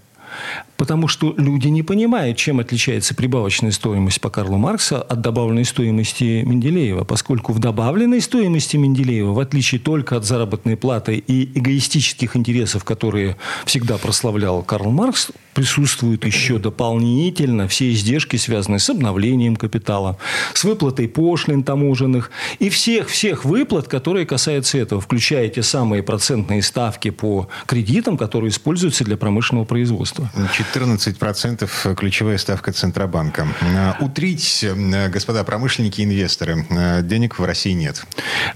Потому 0.78 1.08
что 1.08 1.34
люди 1.38 1.68
не 1.68 1.84
понимают, 1.84 2.38
чем 2.38 2.60
отличается 2.60 3.16
прибавочная 3.16 3.72
стоимость 3.72 4.22
по 4.22 4.30
Карлу 4.30 4.58
Маркса 4.58 5.02
от 5.02 5.22
добавленной 5.22 5.66
стоимости 5.66 6.44
Менделеева. 6.46 7.04
Поскольку 7.04 7.54
в 7.54 7.60
добавленной 7.60 8.22
стоимости 8.22 8.78
Менделеева, 8.78 9.34
в 9.34 9.40
отличие 9.40 9.80
только 9.80 10.16
от 10.16 10.26
заработной 10.26 10.78
платы 10.78 11.18
и 11.18 11.58
эгоистических 11.58 12.36
интересов, 12.36 12.84
которые 12.84 13.38
всегда 13.66 13.98
прославлял 13.98 14.62
Карл 14.64 14.92
Маркс, 14.92 15.32
присутствуют 15.58 16.24
еще 16.24 16.60
дополнительно 16.60 17.68
все 17.68 17.92
издержки, 17.92 18.36
связанные 18.36 18.78
с 18.78 18.92
обновлением 18.92 19.56
капитала, 19.56 20.20
с 20.54 20.64
выплатой 20.64 21.08
пошлин 21.08 21.64
таможенных 21.64 22.30
и 22.60 22.70
всех-всех 22.70 23.44
выплат, 23.44 23.88
которые 23.88 24.28
касаются 24.28 24.78
этого, 24.78 25.02
включая 25.02 25.50
те 25.50 25.64
самые 25.64 26.04
процентные 26.04 26.62
ставки 26.62 27.10
по 27.10 27.50
кредитам, 27.66 28.18
которые 28.18 28.52
используются 28.52 29.04
для 29.04 29.18
промышленного 29.18 29.66
производства. 29.66 30.30
14% 30.36 31.96
ключевая 31.96 32.38
ставка 32.38 32.72
Центробанка. 32.72 33.48
Э, 33.62 33.94
Утрить, 34.00 34.64
э, 34.64 35.10
господа 35.10 35.44
промышленники 35.44 36.02
и 36.02 36.04
инвесторы, 36.04 36.68
э, 36.70 37.02
денег 37.02 37.40
в 37.40 37.44
России 37.44 37.72
нет. 37.72 38.06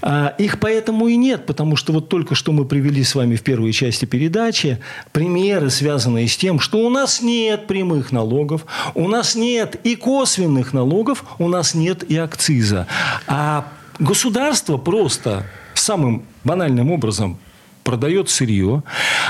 А, 0.02 0.36
Их 0.38 0.60
поэтому 0.60 1.08
и 1.08 1.16
нет, 1.16 1.46
потому 1.46 1.74
что 1.74 1.92
вот 1.92 2.08
только 2.08 2.36
что 2.36 2.52
мы 2.52 2.64
привели 2.64 3.02
с 3.02 3.16
вами 3.16 3.34
в 3.34 3.42
первой 3.42 3.72
части 3.72 4.04
передачи 4.04 4.78
примеры, 5.10 5.68
связанные 5.68 6.28
с 6.28 6.36
тем, 6.36 6.60
что 6.60 6.78
у 6.78 6.91
нас 6.92 7.20
нет 7.20 7.66
прямых 7.66 8.12
налогов, 8.12 8.64
у 8.94 9.08
нас 9.08 9.34
нет 9.34 9.74
и 9.82 9.96
косвенных 9.96 10.72
налогов, 10.72 11.24
у 11.38 11.48
нас 11.48 11.74
нет 11.74 12.04
и 12.04 12.16
акциза. 12.16 12.86
А 13.26 13.66
государство 13.98 14.76
просто 14.76 15.44
самым 15.74 16.24
банальным 16.44 16.92
образом 16.92 17.38
продает 17.82 18.30
сырье. 18.30 18.82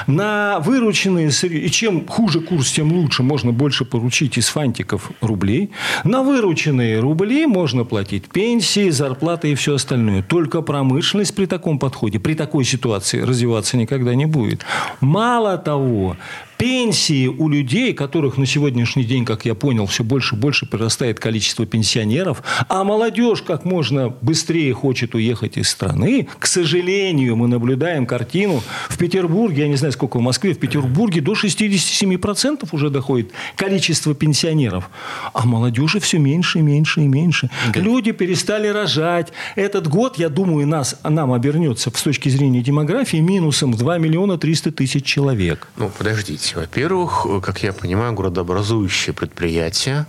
На 0.07 0.59
вырученные 0.61 1.31
сырье, 1.31 1.61
и 1.61 1.71
чем 1.71 2.07
хуже 2.07 2.41
курс, 2.41 2.71
тем 2.73 2.93
лучше, 2.93 3.23
можно 3.23 3.53
больше 3.53 3.85
поручить 3.85 4.39
из 4.39 4.49
фантиков 4.49 5.11
рублей. 5.21 5.71
На 6.05 6.23
вырученные 6.23 7.01
рубли 7.01 7.47
можно 7.47 7.85
платить 7.85 8.27
пенсии, 8.27 8.91
зарплаты 8.91 9.53
и 9.53 9.55
все 9.55 9.75
остальное. 9.75 10.23
Только 10.23 10.63
промышленность 10.63 11.35
при 11.35 11.47
таком 11.47 11.79
подходе, 11.79 12.19
при 12.19 12.35
такой 12.35 12.65
ситуации 12.65 13.21
развиваться 13.21 13.77
никогда 13.77 14.15
не 14.15 14.27
будет. 14.27 14.65
Мало 15.01 15.59
того, 15.59 16.17
пенсии 16.63 17.27
у 17.27 17.49
людей, 17.49 17.93
которых 17.93 18.39
на 18.39 18.47
сегодняшний 18.47 19.03
день, 19.03 19.25
как 19.25 19.45
я 19.45 19.57
понял, 19.57 19.87
все 19.87 20.05
больше 20.05 20.37
и 20.37 20.39
больше 20.39 20.65
прирастает 20.65 21.19
количество 21.19 21.67
пенсионеров, 21.67 22.41
а 22.69 22.85
молодежь 22.85 23.43
как 23.43 23.65
можно 23.65 24.11
быстрее 24.21 24.73
хочет 24.73 25.17
уехать 25.17 25.57
из 25.57 25.69
страны, 25.69 26.29
к 26.39 26.47
сожалению, 26.47 27.35
мы 27.35 27.49
наблюдаем 27.49 28.07
картину 28.07 28.63
в 28.89 28.97
Петербурге, 28.97 29.63
я 29.63 29.69
не 29.69 29.75
знаю, 29.75 29.93
сколько 29.93 30.19
в 30.19 30.21
Москве, 30.21 30.55
в 30.55 30.61
Петербурге 30.61 31.21
до 31.21 31.33
67% 31.33 32.69
уже 32.71 32.91
доходит 32.91 33.33
количество 33.57 34.15
пенсионеров, 34.15 34.89
а 35.33 35.45
молодежи 35.45 35.99
все 35.99 36.19
меньше 36.19 36.61
и 36.61 36.63
меньше 36.63 37.01
и 37.01 37.09
меньше. 37.09 37.51
Люди 37.75 38.13
перестали 38.13 38.69
рожать. 38.69 39.33
Этот 39.57 39.89
год, 39.89 40.17
я 40.17 40.29
думаю, 40.29 40.69
нас, 40.69 40.95
нам 41.03 41.33
обернется 41.33 41.91
с 41.93 42.03
точки 42.03 42.29
зрения 42.29 42.63
демографии 42.63 43.17
минусом 43.17 43.73
в 43.73 43.79
2 43.79 43.99
миллиона 43.99 44.39
300 44.39 44.71
тысяч 44.71 45.05
человек. 45.05 45.67
Ну, 45.77 45.91
подождите. 45.99 46.52
Во-первых, 46.55 47.27
как 47.43 47.63
я 47.63 47.73
понимаю, 47.73 48.13
городообразующие 48.13 49.15
предприятия, 49.15 50.07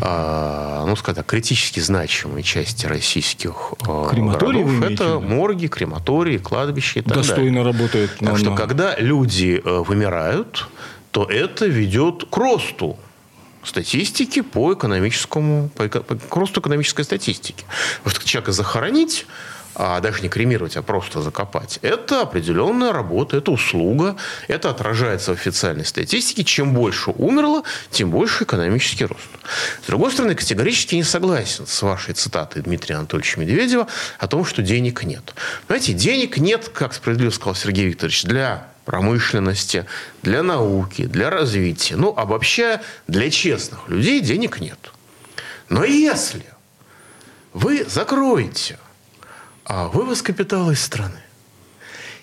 э, 0.00 0.84
ну, 0.86 0.96
скажем 0.96 1.16
так, 1.16 1.26
критически 1.26 1.80
значимые 1.80 2.42
части 2.42 2.86
российских 2.86 3.74
э, 3.82 4.08
Крематории 4.10 4.62
городов, 4.62 4.90
это 4.90 5.20
морги, 5.20 5.66
крематории, 5.66 6.38
кладбища 6.38 7.00
и 7.00 7.02
так 7.02 7.14
далее. 7.14 7.28
Достойно 7.28 7.64
работает. 7.64 8.16
Так 8.18 8.38
что, 8.38 8.54
когда 8.54 8.96
люди 8.98 9.60
э, 9.64 9.78
вымирают, 9.86 10.68
то 11.10 11.24
это 11.24 11.66
ведет 11.66 12.24
к 12.30 12.36
росту 12.36 12.96
статистики 13.64 14.40
по 14.40 14.74
экономическому, 14.74 15.68
по, 15.76 15.88
по- 15.88 16.16
к 16.16 16.36
росту 16.36 16.60
экономической 16.60 17.04
статистики. 17.04 17.64
Потому 17.98 18.16
что 18.16 18.28
человека 18.28 18.52
захоронить, 18.52 19.26
а 19.74 20.00
даже 20.00 20.22
не 20.22 20.28
кремировать, 20.28 20.76
а 20.76 20.82
просто 20.82 21.22
закопать, 21.22 21.78
это 21.82 22.22
определенная 22.22 22.92
работа, 22.92 23.36
это 23.36 23.50
услуга, 23.50 24.16
это 24.48 24.70
отражается 24.70 25.32
в 25.32 25.38
официальной 25.38 25.84
статистике. 25.84 26.44
Чем 26.44 26.74
больше 26.74 27.10
умерло, 27.10 27.62
тем 27.90 28.10
больше 28.10 28.44
экономический 28.44 29.06
рост. 29.06 29.22
С 29.82 29.86
другой 29.86 30.12
стороны, 30.12 30.34
категорически 30.34 30.94
не 30.94 31.04
согласен 31.04 31.66
с 31.66 31.82
вашей 31.82 32.14
цитатой 32.14 32.62
Дмитрия 32.62 32.96
Анатольевича 32.96 33.40
Медведева 33.40 33.86
о 34.18 34.26
том, 34.26 34.44
что 34.44 34.62
денег 34.62 35.02
нет. 35.04 35.34
Понимаете, 35.66 35.92
денег 35.94 36.36
нет, 36.36 36.68
как 36.68 36.94
справедливо 36.94 37.30
сказал 37.30 37.54
Сергей 37.54 37.86
Викторович, 37.86 38.24
для 38.24 38.68
промышленности, 38.84 39.86
для 40.22 40.42
науки, 40.42 41.06
для 41.06 41.30
развития. 41.30 41.96
Ну, 41.96 42.12
обобщая, 42.16 42.82
для 43.06 43.30
честных 43.30 43.88
людей 43.88 44.20
денег 44.20 44.60
нет. 44.60 44.78
Но 45.68 45.84
если 45.84 46.44
вы 47.52 47.84
закроете 47.84 48.78
а 49.64 49.88
вывоз 49.88 50.22
капитала 50.22 50.70
из 50.72 50.82
страны. 50.82 51.22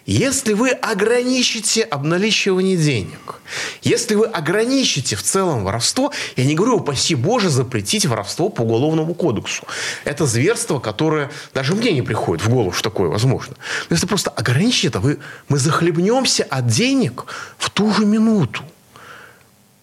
Если 0.05 0.53
вы 0.53 0.71
ограничите 0.71 1.83
обналичивание 1.83 2.75
денег, 2.75 3.41
если 3.83 4.15
вы 4.15 4.25
ограничите 4.25 5.15
в 5.15 5.21
целом 5.21 5.63
воровство, 5.63 6.11
я 6.35 6.45
не 6.45 6.55
говорю, 6.55 6.77
упаси 6.77 7.13
Боже, 7.13 7.49
запретить 7.49 8.07
воровство 8.07 8.49
по 8.49 8.61
уголовному 8.61 9.13
кодексу. 9.13 9.67
Это 10.05 10.25
зверство, 10.25 10.79
которое 10.79 11.29
даже 11.53 11.75
мне 11.75 11.91
не 11.91 12.01
приходит 12.01 12.43
в 12.43 12.49
голову, 12.49 12.71
что 12.71 12.89
такое 12.89 13.07
возможно. 13.07 13.55
Но 13.89 13.93
если 13.93 14.07
просто 14.07 14.31
ограничить 14.31 14.85
это, 14.85 14.99
вы, 14.99 15.19
мы 15.47 15.59
захлебнемся 15.59 16.43
от 16.43 16.65
денег 16.65 17.25
в 17.59 17.69
ту 17.69 17.93
же 17.93 18.05
минуту. 18.05 18.63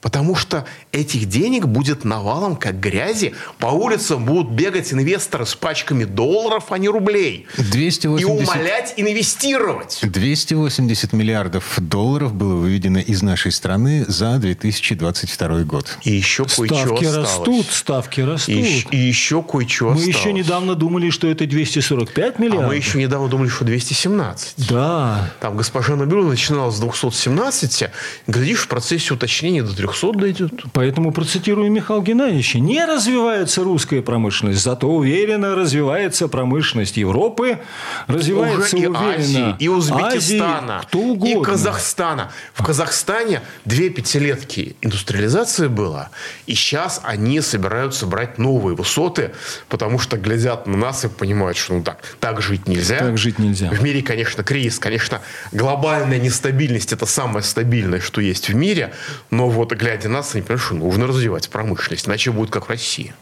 Потому 0.01 0.37
что 0.37 0.67
этих 0.93 1.27
денег 1.27 1.67
будет 1.67 2.05
навалом, 2.05 2.57
как 2.57 2.79
грязи. 2.79 3.35
По 3.59 3.67
улицам 3.69 4.25
будут 4.25 4.51
бегать 4.51 4.93
инвесторы 4.93 5.47
с 5.47 5.55
пачками 5.57 6.05
долларов, 6.05 6.67
а 6.71 6.79
не 6.79 6.89
рублей. 6.89 7.47
280... 7.57 8.21
И 8.21 8.25
умолять 8.25 8.95
инвестировать. 8.97 9.99
280 10.03 11.13
миллиардов 11.13 11.75
долларов 11.79 12.35
было 12.35 12.55
выведено 12.55 13.01
из 13.01 13.23
нашей 13.23 13.51
страны 13.51 14.05
за 14.07 14.39
2022 14.39 15.63
год. 15.63 15.99
И 16.05 16.13
еще 16.13 16.45
кое-что 16.45 16.77
Ставки 16.77 17.05
осталось. 17.05 17.29
растут, 17.31 17.67
ставки 17.71 18.21
растут. 18.21 18.55
И, 18.55 18.87
и 18.91 18.97
еще 18.97 19.43
кое-что 19.43 19.87
Мы 19.87 19.93
осталось. 19.95 20.17
еще 20.17 20.33
недавно 20.33 20.75
думали, 20.75 21.11
что 21.11 21.27
это 21.27 21.47
245 21.47 22.39
миллиардов. 22.39 22.65
А 22.65 22.69
мы 22.69 22.77
еще 22.77 22.99
недавно 22.99 23.29
думали, 23.29 23.49
что 23.49 23.65
217. 23.65 24.69
Да. 24.69 25.33
Там 25.41 25.57
госпожа 25.57 25.97
Набилова 25.97 26.29
начинала 26.29 26.71
с 26.71 26.79
217, 26.79 27.85
глядишь, 28.27 28.61
в 28.61 28.69
процессе 28.69 29.15
уточнения 29.15 29.63
до 29.63 29.73
300 29.87 30.13
дойдет. 30.13 30.53
Поэтому 30.73 31.13
процитирую 31.13 31.71
Михаила 31.71 32.03
Геннадьевича. 32.03 32.59
Не 32.59 32.85
развивается 32.85 33.65
русская 33.65 34.03
промышленность, 34.03 34.63
зато 34.63 34.89
уверенно 34.89 35.55
развивается 35.55 36.29
промышленность 36.29 36.97
Европы. 36.97 37.59
Развивается 38.07 38.77
Уже 38.77 38.85
и 38.85 38.87
уверенно. 38.87 39.15
Азии, 39.15 39.55
и 39.59 39.69
Узбекистана, 39.69 40.79
Азии, 40.79 40.87
кто 40.87 40.99
угодно. 40.99 41.41
и 41.41 41.45
Казахстана. 41.45 42.33
В 42.55 42.65
Казахстане 42.65 43.43
две 43.65 43.91
пятилетки 43.91 44.77
индустриализации 44.81 45.69
было, 45.69 46.11
и 46.47 46.55
сейчас 46.55 47.01
они 47.05 47.41
собираются 47.41 48.07
брать 48.07 48.39
новые 48.39 48.77
высоты, 48.77 49.33
потому 49.69 49.99
что 49.99 50.17
глядят 50.17 50.67
на 50.67 50.77
нас 50.77 51.05
и 51.05 51.09
понимают, 51.09 51.57
что 51.57 51.75
ну 51.75 51.83
так, 51.83 51.99
так 52.21 52.41
жить 52.41 52.69
нельзя. 52.69 52.99
Так 52.99 53.19
жить 53.19 53.39
нельзя. 53.39 53.71
В 53.71 53.83
мире, 53.83 54.03
конечно, 54.03 54.43
кризис, 54.43 54.79
конечно, 54.79 55.21
глобальная 55.53 56.19
нестабильность– 56.19 56.93
это 56.95 57.07
самое 57.07 57.43
стабильное, 57.43 58.01
что 58.01 58.21
есть 58.21 58.49
в 58.49 58.55
мире, 58.55 58.93
но 59.31 59.49
вот 59.49 59.73
глядя 59.77 60.09
на 60.09 60.17
нас, 60.19 60.35
они 60.35 60.43
понимают, 60.43 60.63
что 60.63 60.75
нужно 60.75 61.07
развивать 61.07 61.49
промышленность, 61.49 62.09
иначе 62.09 62.31
будет 62.31 62.51
как 62.51 62.67
в 62.67 62.71
России. 62.71 63.15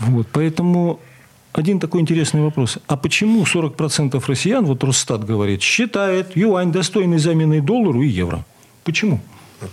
Вот, 0.00 0.26
поэтому 0.32 1.00
один 1.52 1.80
такой 1.80 2.00
интересный 2.00 2.40
вопрос. 2.40 2.78
А 2.86 2.96
почему 2.96 3.44
40% 3.44 4.22
россиян, 4.26 4.64
вот 4.64 4.82
Росстат 4.84 5.24
говорит, 5.24 5.62
считает 5.62 6.36
юань 6.36 6.72
достойной 6.72 7.18
заменой 7.18 7.60
доллару 7.60 8.02
и 8.02 8.08
евро? 8.08 8.44
Почему? 8.84 9.20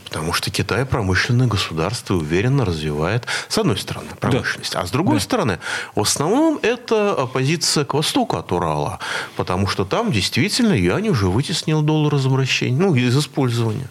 Потому 0.05 0.33
что 0.33 0.51
Китай 0.51 0.85
промышленное 0.85 1.47
государство 1.47 2.13
и 2.13 2.17
уверенно 2.17 2.63
развивает, 2.63 3.25
с 3.47 3.57
одной 3.57 3.77
стороны, 3.77 4.09
промышленность, 4.19 4.73
да. 4.73 4.81
а 4.81 4.85
с 4.85 4.91
другой 4.91 5.15
да. 5.15 5.21
стороны, 5.21 5.59
в 5.95 6.01
основном 6.01 6.59
это 6.61 7.13
оппозиция 7.13 7.85
к 7.85 7.95
востоку 7.95 8.37
от 8.37 8.51
Урала, 8.51 8.99
потому 9.35 9.65
что 9.67 9.85
там 9.85 10.11
действительно 10.11 10.73
юань 10.73 11.09
уже 11.09 11.27
вытеснил 11.27 11.81
доллар 11.81 12.15
из 12.15 12.25
обращения, 12.27 12.77
ну, 12.77 12.93
из 12.93 13.17
использования. 13.17 13.87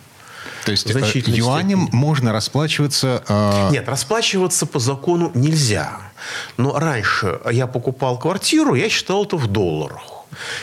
То 0.64 0.72
есть 0.72 0.88
юанем 0.90 1.82
степени. 1.82 1.96
можно 1.96 2.32
расплачиваться... 2.32 3.22
Э... 3.28 3.70
Нет, 3.70 3.88
расплачиваться 3.88 4.66
по 4.66 4.78
закону 4.78 5.30
нельзя. 5.34 5.98
Но 6.56 6.78
раньше 6.78 7.40
я 7.50 7.66
покупал 7.66 8.18
квартиру, 8.18 8.74
я 8.74 8.88
считал 8.88 9.24
это 9.24 9.36
в 9.36 9.46
долларах. 9.46 10.02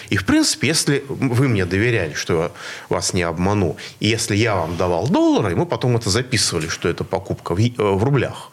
И, 0.10 0.17
в 0.17 0.25
принципе, 0.25 0.67
если 0.67 1.03
вы 1.08 1.47
мне 1.47 1.65
доверяли, 1.65 2.13
что 2.13 2.43
я 2.43 2.51
вас 2.89 3.13
не 3.13 3.23
обману, 3.23 3.77
и 3.99 4.08
если 4.08 4.36
я 4.36 4.55
вам 4.55 4.77
давал 4.77 5.08
доллары, 5.08 5.53
и 5.53 5.55
мы 5.55 5.65
потом 5.65 5.95
это 5.95 6.10
записывали, 6.10 6.67
что 6.67 6.88
это 6.88 7.03
покупка 7.03 7.55
в, 7.55 7.60
в 7.60 8.03
рублях, 8.03 8.51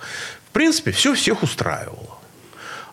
в 0.49 0.53
принципе, 0.53 0.91
все 0.91 1.15
всех 1.15 1.43
устраивало. 1.43 2.19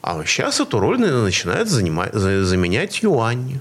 А 0.01 0.23
сейчас 0.25 0.59
эту 0.59 0.79
роль 0.79 0.99
начинает 0.99 1.67
занимать, 1.67 2.13
заменять 2.13 3.01
юань. 3.03 3.59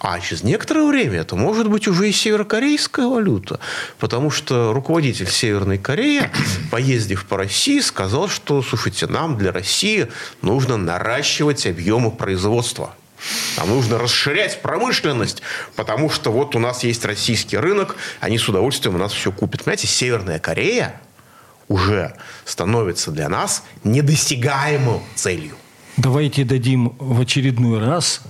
А 0.00 0.20
через 0.20 0.42
некоторое 0.42 0.86
время 0.86 1.20
это 1.20 1.36
может 1.36 1.68
быть 1.68 1.88
уже 1.88 2.08
и 2.08 2.12
северокорейская 2.12 3.06
валюта. 3.06 3.58
Потому 3.98 4.30
что 4.30 4.72
руководитель 4.72 5.28
Северной 5.28 5.78
Кореи, 5.78 6.30
поездив 6.70 7.24
по 7.26 7.36
России, 7.36 7.80
сказал, 7.80 8.28
что, 8.28 8.62
слушайте, 8.62 9.06
нам 9.06 9.36
для 9.36 9.52
России 9.52 10.08
нужно 10.42 10.76
наращивать 10.76 11.66
объемы 11.66 12.10
производства. 12.10 12.94
Нам 13.56 13.70
нужно 13.70 13.98
расширять 13.98 14.60
промышленность, 14.60 15.42
потому 15.76 16.10
что 16.10 16.30
вот 16.30 16.54
у 16.54 16.58
нас 16.58 16.84
есть 16.84 17.04
российский 17.04 17.56
рынок, 17.56 17.96
они 18.20 18.38
с 18.38 18.48
удовольствием 18.48 18.96
у 18.96 18.98
нас 18.98 19.12
все 19.12 19.32
купят. 19.32 19.64
Понимаете, 19.64 19.86
Северная 19.86 20.38
Корея 20.38 21.00
уже 21.68 22.14
становится 22.44 23.10
для 23.10 23.28
нас 23.28 23.64
недосягаемой 23.82 25.00
целью. 25.14 25.56
Давайте 25.96 26.44
дадим 26.44 26.94
в 26.98 27.20
очередной 27.20 27.78
раз 27.78 28.22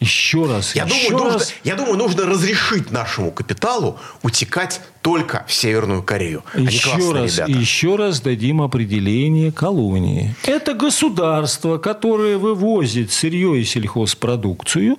еще 0.00 0.46
раз. 0.46 0.74
Я, 0.74 0.84
еще 0.84 1.10
думаю, 1.10 1.24
раз. 1.24 1.32
Нужно, 1.34 1.54
я 1.64 1.74
думаю, 1.74 1.96
нужно 1.96 2.26
разрешить 2.26 2.90
нашему 2.90 3.30
капиталу 3.32 3.98
утекать 4.22 4.80
только 5.00 5.44
в 5.48 5.52
Северную 5.52 6.02
Корею. 6.02 6.44
Еще 6.54 7.12
раз, 7.12 7.36
ребята. 7.36 7.50
еще 7.52 7.96
раз 7.96 8.20
дадим 8.20 8.60
определение 8.60 9.52
колонии. 9.52 10.34
Это 10.44 10.74
государство, 10.74 11.78
которое 11.78 12.36
вывозит 12.36 13.10
сырье 13.10 13.58
и 13.58 13.64
сельхозпродукцию 13.64 14.98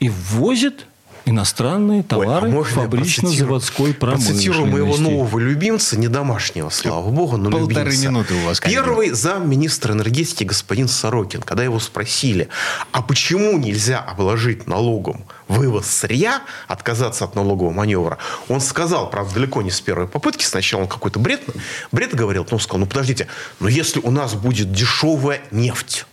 и 0.00 0.08
ввозит 0.08 0.86
иностранные 1.24 2.02
товары 2.02 2.52
Ой, 2.52 2.60
а 2.60 2.64
фабрично-заводской 2.64 3.94
промышленности. 3.94 4.48
Процитирую 4.48 4.66
моего 4.66 4.96
нового 4.96 5.38
любимца, 5.38 5.98
не 5.98 6.08
домашнего, 6.08 6.68
слава 6.70 7.08
богу, 7.10 7.36
но 7.36 7.50
Полторы 7.50 7.90
любимца. 7.90 8.08
минуты 8.08 8.34
у 8.34 8.46
вас. 8.46 8.60
Первый 8.60 9.10
замминистра 9.10 9.92
энергетики 9.92 10.44
господин 10.44 10.88
Сорокин, 10.88 11.42
когда 11.42 11.64
его 11.64 11.78
спросили, 11.80 12.48
а 12.92 13.02
почему 13.02 13.58
нельзя 13.58 14.00
обложить 14.00 14.66
налогом 14.66 15.24
вывоз 15.48 15.86
сырья, 15.86 16.42
отказаться 16.66 17.24
от 17.24 17.34
налогового 17.34 17.72
маневра, 17.72 18.18
он 18.48 18.60
сказал, 18.60 19.10
правда, 19.10 19.34
далеко 19.34 19.62
не 19.62 19.70
с 19.70 19.80
первой 19.80 20.08
попытки, 20.08 20.44
сначала 20.44 20.82
он 20.82 20.88
какой-то 20.88 21.18
бред, 21.18 21.42
бред 21.90 22.14
говорил, 22.14 22.46
он 22.50 22.60
сказал, 22.60 22.80
ну 22.80 22.86
подождите, 22.86 23.28
но 23.60 23.68
если 23.68 24.00
у 24.00 24.10
нас 24.10 24.34
будет 24.34 24.72
дешевая 24.72 25.42
нефть, 25.50 26.06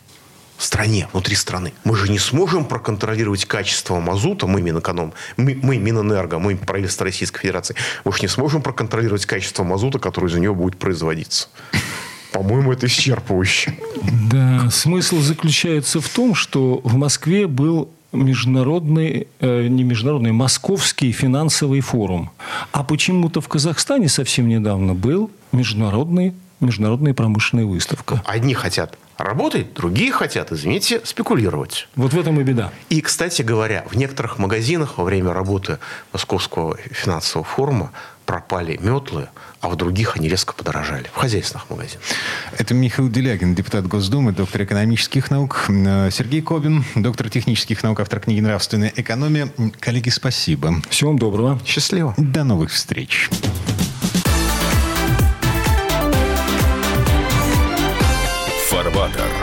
стране, 0.79 1.09
внутри 1.11 1.35
страны. 1.35 1.73
Мы 1.83 1.97
же 1.97 2.09
не 2.09 2.19
сможем 2.19 2.63
проконтролировать 2.63 3.43
качество 3.43 3.99
мазута, 3.99 4.47
мы 4.47 4.61
Минэконом, 4.61 5.11
мы, 5.35 5.59
мы 5.61 5.77
Минэнерго, 5.77 6.39
мы 6.39 6.55
правительство 6.55 7.03
Российской 7.05 7.41
Федерации, 7.41 7.75
мы 8.05 8.13
же 8.13 8.19
не 8.21 8.29
сможем 8.29 8.61
проконтролировать 8.61 9.25
качество 9.25 9.65
мазута, 9.65 9.99
который 9.99 10.29
из 10.29 10.37
него 10.37 10.55
будет 10.55 10.77
производиться. 10.77 11.49
По-моему, 12.31 12.71
это 12.71 12.85
исчерпывающе. 12.85 13.73
Да, 14.31 14.69
смысл 14.71 15.19
заключается 15.19 15.99
в 15.99 16.07
том, 16.07 16.33
что 16.33 16.79
в 16.85 16.95
Москве 16.95 17.47
был 17.47 17.89
международный, 18.13 19.27
э, 19.41 19.67
не 19.67 19.83
международный, 19.83 20.31
московский 20.31 21.11
финансовый 21.11 21.81
форум. 21.81 22.29
А 22.71 22.85
почему-то 22.85 23.41
в 23.41 23.49
Казахстане 23.49 24.07
совсем 24.07 24.47
недавно 24.47 24.93
был 24.93 25.29
международный, 25.51 26.33
международная 26.61 27.13
промышленная 27.13 27.65
выставка. 27.65 28.23
Одни 28.25 28.53
хотят 28.53 28.97
работать, 29.23 29.73
другие 29.73 30.11
хотят, 30.11 30.51
извините, 30.51 31.01
спекулировать. 31.03 31.87
Вот 31.95 32.13
в 32.13 32.19
этом 32.19 32.39
и 32.39 32.43
беда. 32.43 32.71
И, 32.89 33.01
кстати 33.01 33.41
говоря, 33.41 33.85
в 33.89 33.95
некоторых 33.95 34.39
магазинах 34.39 34.97
во 34.97 35.03
время 35.03 35.33
работы 35.33 35.77
Московского 36.13 36.77
финансового 36.77 37.45
форума 37.45 37.91
пропали 38.25 38.77
метлы, 38.79 39.27
а 39.59 39.69
в 39.69 39.75
других 39.75 40.15
они 40.15 40.29
резко 40.29 40.53
подорожали. 40.53 41.09
В 41.13 41.17
хозяйственных 41.17 41.69
магазинах. 41.69 42.03
Это 42.57 42.75
Михаил 42.75 43.09
Делягин, 43.09 43.55
депутат 43.55 43.87
Госдумы, 43.87 44.31
доктор 44.31 44.63
экономических 44.63 45.31
наук. 45.31 45.65
Сергей 45.67 46.41
Кобин, 46.41 46.85
доктор 46.95 47.29
технических 47.29 47.81
наук, 47.81 47.99
автор 47.99 48.19
книги 48.19 48.39
«Нравственная 48.39 48.93
экономия». 48.95 49.49
Коллеги, 49.79 50.09
спасибо. 50.09 50.75
Всего 50.89 51.09
вам 51.09 51.19
доброго. 51.19 51.59
Счастливо. 51.65 52.13
До 52.17 52.43
новых 52.43 52.71
встреч. 52.71 53.29
Фарбатер. 58.99 59.38